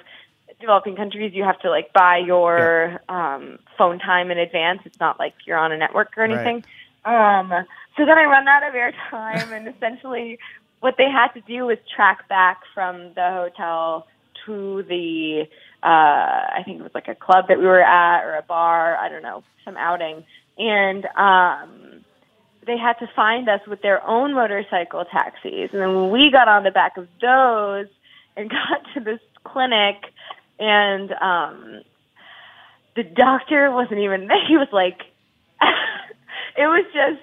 developing 0.61 0.97
countries, 0.97 1.33
you 1.35 1.45
have 1.45 1.61
to 1.61 1.71
like 1.71 1.93
buy 1.93 2.19
your 2.19 3.01
um, 3.09 3.59
phone 3.77 3.99
time 3.99 4.31
in 4.31 4.39
advance. 4.39 4.81
It's 4.85 4.99
not 5.01 5.19
like 5.19 5.35
you're 5.47 5.59
on 5.59 5.73
a 5.73 5.77
network 5.79 6.09
or 6.17 6.25
Right. 6.25 6.25
anything. 6.25 6.65
Um, 7.05 7.51
so 7.97 8.05
then 8.07 8.19
I 8.19 8.25
run 8.25 8.49
out 8.49 8.63
of 8.67 8.75
airtime, 8.75 9.57
and 9.57 9.69
essentially, 9.69 10.39
what 10.81 10.95
they 10.99 11.09
had 11.11 11.29
to 11.35 11.41
do 11.43 11.67
was 11.67 11.79
track 11.95 12.29
back 12.29 12.61
from 12.75 13.13
the 13.15 13.29
hotel 13.31 14.07
to 14.47 14.85
the 14.89 15.45
uh, 15.83 15.87
I 15.87 16.63
think 16.65 16.81
it 16.81 16.83
was 16.83 16.93
like 16.95 17.09
a 17.09 17.15
club 17.15 17.47
that 17.49 17.59
we 17.59 17.65
were 17.67 17.83
at 17.83 18.25
or 18.25 18.37
a 18.37 18.43
bar. 18.43 18.97
I 18.97 19.09
don't 19.09 19.23
know, 19.23 19.45
some 19.65 19.77
outing, 19.77 20.25
and 20.59 21.07
um, 21.17 22.05
they 22.67 22.77
had 22.77 22.95
to 22.99 23.09
find 23.15 23.49
us 23.49 23.61
with 23.67 23.81
their 23.83 24.07
own 24.07 24.35
motorcycle 24.35 25.05
taxis. 25.05 25.71
And 25.73 25.81
then 25.81 25.95
when 25.95 26.11
we 26.11 26.31
got 26.31 26.49
on 26.49 26.65
the 26.65 26.71
back 26.71 26.97
of 26.97 27.09
those 27.21 27.87
and 28.37 28.51
got 28.51 28.83
to 28.95 29.01
this 29.01 29.21
clinic, 29.45 29.97
and 30.59 31.13
um, 31.13 31.83
the 32.97 33.05
doctor 33.05 33.71
wasn't 33.71 34.01
even 34.01 34.29
there. 34.29 34.39
He 34.49 34.57
was 34.57 34.69
like, 34.73 34.99
it 36.57 36.67
was 36.67 36.85
just. 36.93 37.23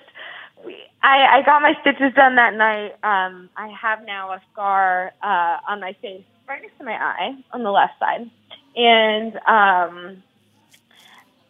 I, 1.04 1.38
I 1.38 1.42
got 1.46 1.62
my 1.62 1.74
stitches 1.82 2.16
done 2.16 2.38
that 2.38 2.56
night. 2.56 2.94
Um, 3.04 3.50
I 3.56 3.68
have 3.80 4.04
now 4.08 4.32
a 4.32 4.42
scar 4.52 5.12
uh, 5.22 5.58
on 5.70 5.80
my 5.80 5.94
face, 6.02 6.24
right 6.50 6.60
next 6.60 6.80
to 6.80 6.84
my 6.84 6.94
eye, 6.94 7.36
on 7.54 7.62
the 7.62 7.70
left 7.70 7.94
side, 8.00 8.32
and 8.76 9.36
um, 9.46 10.24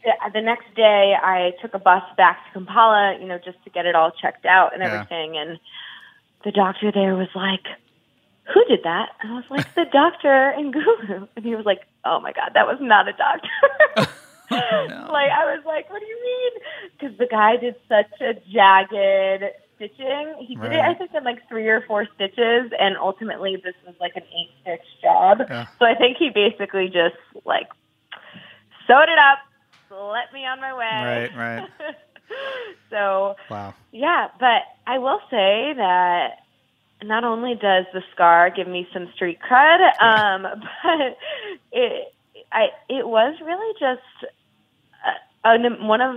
Uh, 0.05 0.29
the 0.29 0.41
next 0.41 0.73
day 0.75 1.15
I 1.21 1.53
took 1.61 1.73
a 1.73 1.79
bus 1.79 2.03
back 2.17 2.45
to 2.45 2.53
Kampala, 2.53 3.17
you 3.19 3.27
know, 3.27 3.37
just 3.43 3.63
to 3.63 3.69
get 3.69 3.85
it 3.85 3.95
all 3.95 4.11
checked 4.11 4.45
out 4.45 4.73
and 4.73 4.81
Yeah. 4.81 4.89
everything. 4.93 5.37
And 5.37 5.59
the 6.43 6.51
doctor 6.51 6.91
there 6.91 7.15
was 7.15 7.29
like, 7.35 7.65
"Who 8.53 8.63
did 8.65 8.83
that?" 8.83 9.09
And 9.21 9.31
I 9.31 9.35
was 9.35 9.49
like, 9.49 9.73
"The 9.73 9.85
doctor 9.85 10.51
in 10.51 10.71
Gulu." 10.71 11.27
And 11.35 11.45
he 11.45 11.55
was 11.55 11.65
like, 11.65 11.81
"Oh 12.03 12.19
my 12.19 12.31
god, 12.31 12.51
that 12.53 12.67
was 12.67 12.77
not 12.79 13.07
a 13.07 13.13
doctor." 13.13 13.49
Oh, 14.51 15.07
like 15.11 15.31
I 15.31 15.55
was 15.55 15.65
like, 15.65 15.89
"What 15.89 15.99
do 15.99 16.05
you 16.05 16.21
mean?" 16.23 16.51
Because 16.91 17.17
the 17.17 17.25
guy 17.25 17.57
did 17.57 17.75
such 17.89 18.21
a 18.21 18.35
jagged 18.51 19.43
stitching. 19.75 20.35
He 20.39 20.55
did 20.55 20.71
it, 20.71 20.81
I 20.81 20.93
think, 20.93 21.11
in 21.15 21.23
like 21.23 21.39
three 21.49 21.67
or 21.67 21.81
four 21.81 22.05
stitches, 22.13 22.71
and 22.79 22.95
ultimately 22.95 23.55
this 23.55 23.73
was 23.85 23.95
like 23.99 24.15
an 24.15 24.21
eight 24.21 24.51
stitch 24.61 25.01
job. 25.01 25.39
Yeah. 25.49 25.65
So 25.79 25.85
I 25.85 25.95
think 25.95 26.17
he 26.17 26.29
basically 26.29 26.87
just 26.87 27.15
like 27.43 27.67
sewed 28.85 29.09
it 29.09 29.17
up, 29.17 29.39
let 29.95 30.33
me 30.33 30.45
on 30.45 30.59
my 30.59 30.73
way. 30.73 31.29
Right, 31.35 31.37
right. 31.37 31.69
so 32.89 33.35
Wow. 33.49 33.73
yeah, 33.91 34.27
but 34.39 34.63
I 34.87 34.97
will 34.97 35.19
say 35.29 35.73
that 35.75 36.29
not 37.03 37.23
only 37.23 37.53
does 37.53 37.85
the 37.93 38.01
scar 38.13 38.49
give 38.49 38.67
me 38.67 38.87
some 38.93 39.09
street 39.15 39.39
cred, 39.39 39.79
um, 40.01 40.43
but 40.83 41.17
it 41.71 42.13
I 42.51 42.67
it 42.89 43.07
was 43.07 43.35
really 43.43 43.73
just 43.79 44.31
uh, 45.05 45.11
an, 45.43 45.87
one 45.87 46.01
of 46.01 46.15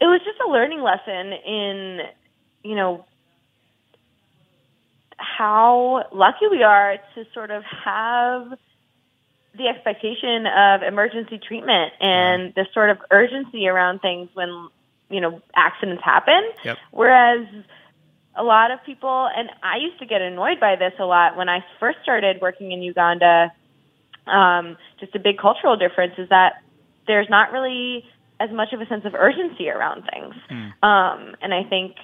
it 0.00 0.06
was 0.06 0.20
just 0.24 0.38
a 0.44 0.50
learning 0.50 0.82
lesson 0.82 1.32
in 1.46 2.00
you 2.64 2.74
know 2.74 3.04
how 5.18 6.04
lucky 6.12 6.48
we 6.50 6.62
are 6.62 6.96
to 7.14 7.24
sort 7.32 7.50
of 7.50 7.62
have 7.84 8.58
the 9.56 9.68
expectation 9.68 10.46
of 10.46 10.82
emergency 10.82 11.38
treatment 11.38 11.92
and 12.00 12.54
the 12.54 12.66
sort 12.72 12.90
of 12.90 12.98
urgency 13.10 13.68
around 13.68 14.00
things 14.00 14.28
when 14.34 14.68
you 15.10 15.20
know 15.20 15.40
accidents 15.54 16.02
happen. 16.04 16.42
Yep. 16.64 16.78
whereas 16.90 17.46
a 18.34 18.42
lot 18.42 18.70
of 18.70 18.78
people 18.84 19.28
and 19.36 19.50
I 19.62 19.76
used 19.76 19.98
to 19.98 20.06
get 20.06 20.22
annoyed 20.22 20.58
by 20.58 20.76
this 20.76 20.94
a 20.98 21.04
lot 21.04 21.36
when 21.36 21.48
I 21.48 21.64
first 21.78 21.98
started 22.02 22.40
working 22.40 22.72
in 22.72 22.82
Uganda 22.82 23.52
um, 24.26 24.76
just 25.00 25.14
a 25.14 25.18
big 25.18 25.38
cultural 25.38 25.76
difference 25.76 26.14
is 26.18 26.28
that 26.28 26.62
there's 27.06 27.28
not 27.28 27.52
really 27.52 28.04
as 28.40 28.50
much 28.50 28.72
of 28.72 28.80
a 28.80 28.86
sense 28.86 29.04
of 29.04 29.14
urgency 29.14 29.68
around 29.68 30.04
things. 30.12 30.34
Um, 30.82 31.36
and 31.42 31.52
I 31.52 31.64
think 31.68 31.96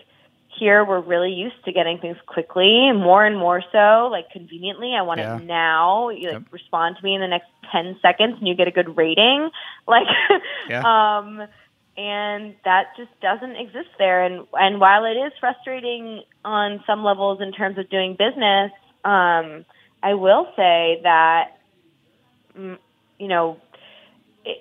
here 0.58 0.84
we're 0.84 1.00
really 1.00 1.32
used 1.32 1.62
to 1.64 1.72
getting 1.72 1.98
things 1.98 2.16
quickly, 2.26 2.90
more 2.92 3.24
and 3.24 3.36
more 3.38 3.62
so, 3.72 4.08
like 4.10 4.30
conveniently. 4.30 4.94
I 4.98 5.02
want 5.02 5.20
Yeah. 5.20 5.36
it 5.38 5.44
now. 5.44 6.08
You 6.10 6.28
like 6.28 6.34
Yep. 6.42 6.52
respond 6.52 6.96
to 6.98 7.04
me 7.04 7.14
in 7.14 7.20
the 7.20 7.28
next 7.28 7.48
ten 7.72 7.98
seconds, 8.02 8.36
and 8.38 8.48
you 8.48 8.54
get 8.54 8.68
a 8.68 8.72
good 8.72 8.96
rating. 8.96 9.50
Like, 9.86 10.06
Yeah. 10.68 10.82
um, 11.18 11.48
and 11.96 12.54
that 12.64 12.88
just 12.96 13.10
doesn't 13.20 13.56
exist 13.56 13.88
there. 13.98 14.22
And 14.22 14.46
and 14.52 14.80
while 14.80 15.04
it 15.04 15.16
is 15.16 15.32
frustrating 15.40 16.22
on 16.44 16.82
some 16.86 17.02
levels 17.02 17.40
in 17.40 17.52
terms 17.52 17.78
of 17.78 17.88
doing 17.90 18.12
business, 18.18 18.70
um, 19.04 19.64
I 20.02 20.14
will 20.14 20.46
say 20.56 21.00
that, 21.02 21.58
mm, 22.56 22.78
you 23.18 23.28
know, 23.28 23.56
it, 24.44 24.58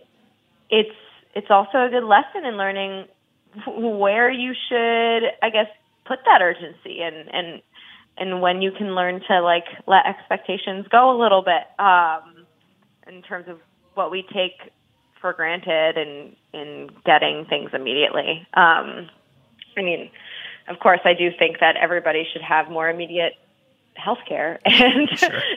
it's 0.69 0.95
it's 1.35 1.51
also 1.51 1.85
a 1.85 1.89
good 1.89 2.03
lesson 2.05 2.45
in 2.45 2.57
learning 2.57 3.05
where 3.67 4.29
you 4.31 4.53
should, 4.69 5.23
I 5.41 5.49
guess, 5.51 5.67
put 6.07 6.19
that 6.25 6.41
urgency 6.41 7.01
and 7.01 7.29
and 7.33 7.61
and 8.17 8.41
when 8.41 8.61
you 8.61 8.71
can 8.71 8.95
learn 8.95 9.21
to 9.27 9.41
like 9.41 9.65
let 9.85 10.05
expectations 10.05 10.85
go 10.89 11.15
a 11.15 11.17
little 11.19 11.43
bit 11.43 11.63
um, 11.79 12.45
in 13.07 13.21
terms 13.21 13.47
of 13.47 13.59
what 13.93 14.11
we 14.11 14.23
take 14.33 14.71
for 15.21 15.33
granted 15.33 15.97
and 15.97 16.35
in 16.53 16.89
getting 17.05 17.45
things 17.45 17.71
immediately. 17.73 18.47
Um, 18.53 19.09
I 19.75 19.81
mean, 19.81 20.09
of 20.67 20.79
course, 20.79 20.99
I 21.05 21.13
do 21.13 21.29
think 21.37 21.59
that 21.59 21.75
everybody 21.77 22.27
should 22.31 22.41
have 22.41 22.69
more 22.69 22.89
immediate 22.89 23.33
health 23.95 24.19
care 24.27 24.59
and 24.65 25.09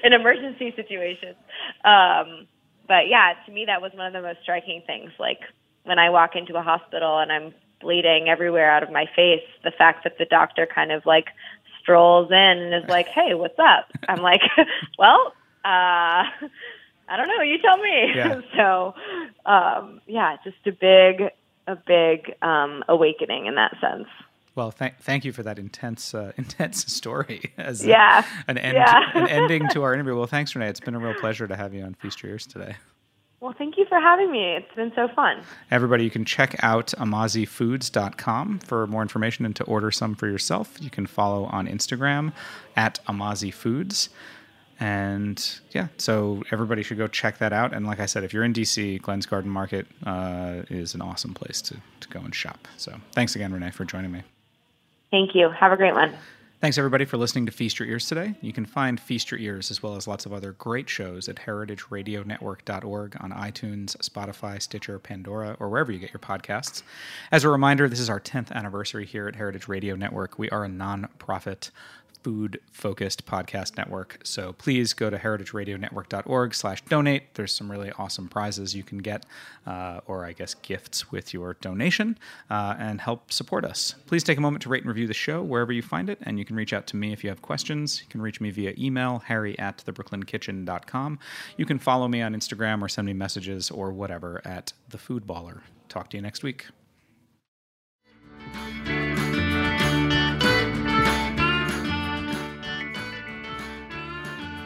in 0.04 0.12
emergency 0.18 0.72
situations. 0.76 1.36
Um, 1.84 2.46
but 2.88 3.08
yeah, 3.08 3.34
to 3.46 3.52
me, 3.52 3.66
that 3.66 3.80
was 3.80 3.92
one 3.94 4.06
of 4.06 4.12
the 4.12 4.22
most 4.22 4.40
striking 4.42 4.82
things. 4.86 5.10
Like 5.18 5.40
when 5.84 5.98
I 5.98 6.10
walk 6.10 6.36
into 6.36 6.56
a 6.56 6.62
hospital 6.62 7.18
and 7.18 7.30
I'm 7.30 7.54
bleeding 7.80 8.28
everywhere 8.28 8.70
out 8.70 8.82
of 8.82 8.90
my 8.90 9.06
face, 9.16 9.42
the 9.64 9.70
fact 9.70 10.04
that 10.04 10.18
the 10.18 10.24
doctor 10.24 10.66
kind 10.72 10.92
of 10.92 11.06
like 11.06 11.26
strolls 11.82 12.30
in 12.30 12.36
and 12.36 12.74
is 12.84 12.88
like, 12.88 13.06
"Hey, 13.08 13.34
what's 13.34 13.58
up?" 13.58 13.90
I'm 14.08 14.20
like, 14.22 14.42
"Well, 14.98 15.32
uh, 15.64 16.24
I 17.08 17.16
don't 17.16 17.28
know. 17.28 17.42
You 17.42 17.58
tell 17.58 17.78
me." 17.78 18.12
Yeah. 18.14 18.40
so, 18.56 18.94
um, 19.50 20.00
yeah, 20.06 20.36
just 20.44 20.56
a 20.66 20.72
big, 20.72 21.30
a 21.66 21.76
big 21.76 22.34
um, 22.42 22.84
awakening 22.88 23.46
in 23.46 23.54
that 23.56 23.74
sense. 23.80 24.06
Well, 24.56 24.70
thank 24.72 24.98
thank 24.98 25.24
you 25.24 25.32
for 25.32 25.42
that 25.44 25.58
intense 25.58 26.12
uh, 26.14 26.32
intense 26.36 26.92
story 26.92 27.52
as 27.56 27.84
a- 27.84 27.88
Yeah. 27.88 28.24
an 28.48 28.58
end 28.58 28.76
Yeah. 28.76 29.10
an 29.14 29.28
ending 29.28 29.68
to 29.70 29.82
our 29.82 29.94
interview. 29.94 30.16
Well, 30.16 30.26
thanks, 30.26 30.54
Renee. 30.54 30.68
It's 30.68 30.80
been 30.80 30.94
a 30.94 30.98
real 30.98 31.14
pleasure 31.14 31.46
to 31.48 31.56
have 31.56 31.72
you 31.72 31.82
on 31.82 31.94
Feast 31.94 32.22
Your 32.22 32.32
Ears 32.32 32.46
today. 32.46 32.76
Well, 33.50 33.56
thank 33.58 33.76
you 33.76 33.84
for 33.86 33.98
having 33.98 34.30
me. 34.30 34.54
It's 34.54 34.72
been 34.76 34.92
so 34.94 35.08
fun. 35.08 35.42
Everybody, 35.72 36.04
you 36.04 36.10
can 36.10 36.24
check 36.24 36.54
out 36.62 36.94
amazifoods.com 36.98 38.60
for 38.60 38.86
more 38.86 39.02
information 39.02 39.44
and 39.44 39.56
to 39.56 39.64
order 39.64 39.90
some 39.90 40.14
for 40.14 40.28
yourself. 40.28 40.76
You 40.80 40.88
can 40.88 41.04
follow 41.04 41.46
on 41.46 41.66
Instagram 41.66 42.32
at 42.76 43.00
amazifoods. 43.08 44.10
And 44.78 45.44
yeah, 45.72 45.88
so 45.96 46.44
everybody 46.52 46.84
should 46.84 46.98
go 46.98 47.08
check 47.08 47.38
that 47.38 47.52
out. 47.52 47.74
And 47.74 47.88
like 47.88 47.98
I 47.98 48.06
said, 48.06 48.22
if 48.22 48.32
you're 48.32 48.44
in 48.44 48.52
DC, 48.52 49.02
Glenn's 49.02 49.26
Garden 49.26 49.50
Market 49.50 49.88
uh, 50.06 50.62
is 50.70 50.94
an 50.94 51.02
awesome 51.02 51.34
place 51.34 51.60
to, 51.62 51.76
to 51.98 52.08
go 52.08 52.20
and 52.20 52.32
shop. 52.32 52.68
So 52.76 53.00
thanks 53.14 53.34
again, 53.34 53.52
Renee, 53.52 53.72
for 53.72 53.84
joining 53.84 54.12
me. 54.12 54.22
Thank 55.10 55.34
you. 55.34 55.50
Have 55.50 55.72
a 55.72 55.76
great 55.76 55.94
one. 55.94 56.14
Thanks 56.60 56.76
everybody 56.76 57.06
for 57.06 57.16
listening 57.16 57.46
to 57.46 57.52
Feast 57.52 57.78
Your 57.78 57.88
Ears 57.88 58.06
today. 58.06 58.34
You 58.42 58.52
can 58.52 58.66
find 58.66 59.00
Feast 59.00 59.30
Your 59.30 59.40
Ears 59.40 59.70
as 59.70 59.82
well 59.82 59.96
as 59.96 60.06
lots 60.06 60.26
of 60.26 60.34
other 60.34 60.52
great 60.52 60.90
shows 60.90 61.26
at 61.26 61.36
heritageradionetwork.org 61.36 63.16
on 63.18 63.32
iTunes, 63.32 63.96
Spotify, 63.96 64.60
Stitcher, 64.60 64.98
Pandora, 64.98 65.56
or 65.58 65.70
wherever 65.70 65.90
you 65.90 65.98
get 65.98 66.12
your 66.12 66.20
podcasts. 66.20 66.82
As 67.32 67.44
a 67.44 67.48
reminder, 67.48 67.88
this 67.88 67.98
is 67.98 68.10
our 68.10 68.20
10th 68.20 68.52
anniversary 68.52 69.06
here 69.06 69.26
at 69.26 69.36
Heritage 69.36 69.68
Radio 69.68 69.96
Network. 69.96 70.38
We 70.38 70.50
are 70.50 70.64
a 70.64 70.68
non-profit 70.68 71.70
food 72.22 72.60
focused 72.72 73.26
podcast 73.26 73.76
network. 73.76 74.20
So 74.24 74.52
please 74.52 74.92
go 74.92 75.10
to 75.10 75.18
heritageradionetwork.org 75.18 76.54
slash 76.54 76.82
donate. 76.82 77.34
There's 77.34 77.52
some 77.52 77.70
really 77.70 77.90
awesome 77.92 78.28
prizes 78.28 78.74
you 78.74 78.82
can 78.82 78.98
get 78.98 79.26
uh, 79.66 80.00
or 80.06 80.24
i 80.24 80.32
guess 80.32 80.54
gifts 80.54 81.12
with 81.12 81.34
your 81.34 81.54
donation 81.60 82.18
uh, 82.48 82.74
and 82.78 83.00
help 83.00 83.32
support 83.32 83.64
us. 83.64 83.94
Please 84.06 84.24
take 84.24 84.38
a 84.38 84.40
moment 84.40 84.62
to 84.62 84.68
rate 84.68 84.82
and 84.82 84.88
review 84.88 85.06
the 85.06 85.14
show 85.14 85.42
wherever 85.42 85.72
you 85.72 85.82
find 85.82 86.08
it 86.08 86.18
and 86.22 86.38
you 86.38 86.44
can 86.44 86.56
reach 86.56 86.72
out 86.72 86.86
to 86.88 86.96
me 86.96 87.12
if 87.12 87.22
you 87.22 87.30
have 87.30 87.42
questions. 87.42 88.00
You 88.00 88.08
can 88.08 88.22
reach 88.22 88.40
me 88.40 88.50
via 88.50 88.74
email 88.78 89.20
harry 89.20 89.58
at 89.58 89.82
thebrooklyn.kitchen.com 89.86 91.18
you 91.56 91.66
can 91.66 91.78
follow 91.78 92.08
me 92.08 92.22
on 92.22 92.34
instagram 92.34 92.82
or 92.82 92.88
send 92.88 93.06
me 93.06 93.12
messages 93.12 93.70
or 93.70 93.92
whatever 93.92 94.40
at 94.44 94.72
the 94.88 94.98
food 94.98 95.26
baller 95.26 95.60
talk 95.88 96.10
to 96.10 96.16
you 96.16 96.22
next 96.22 96.42
week 96.42 96.66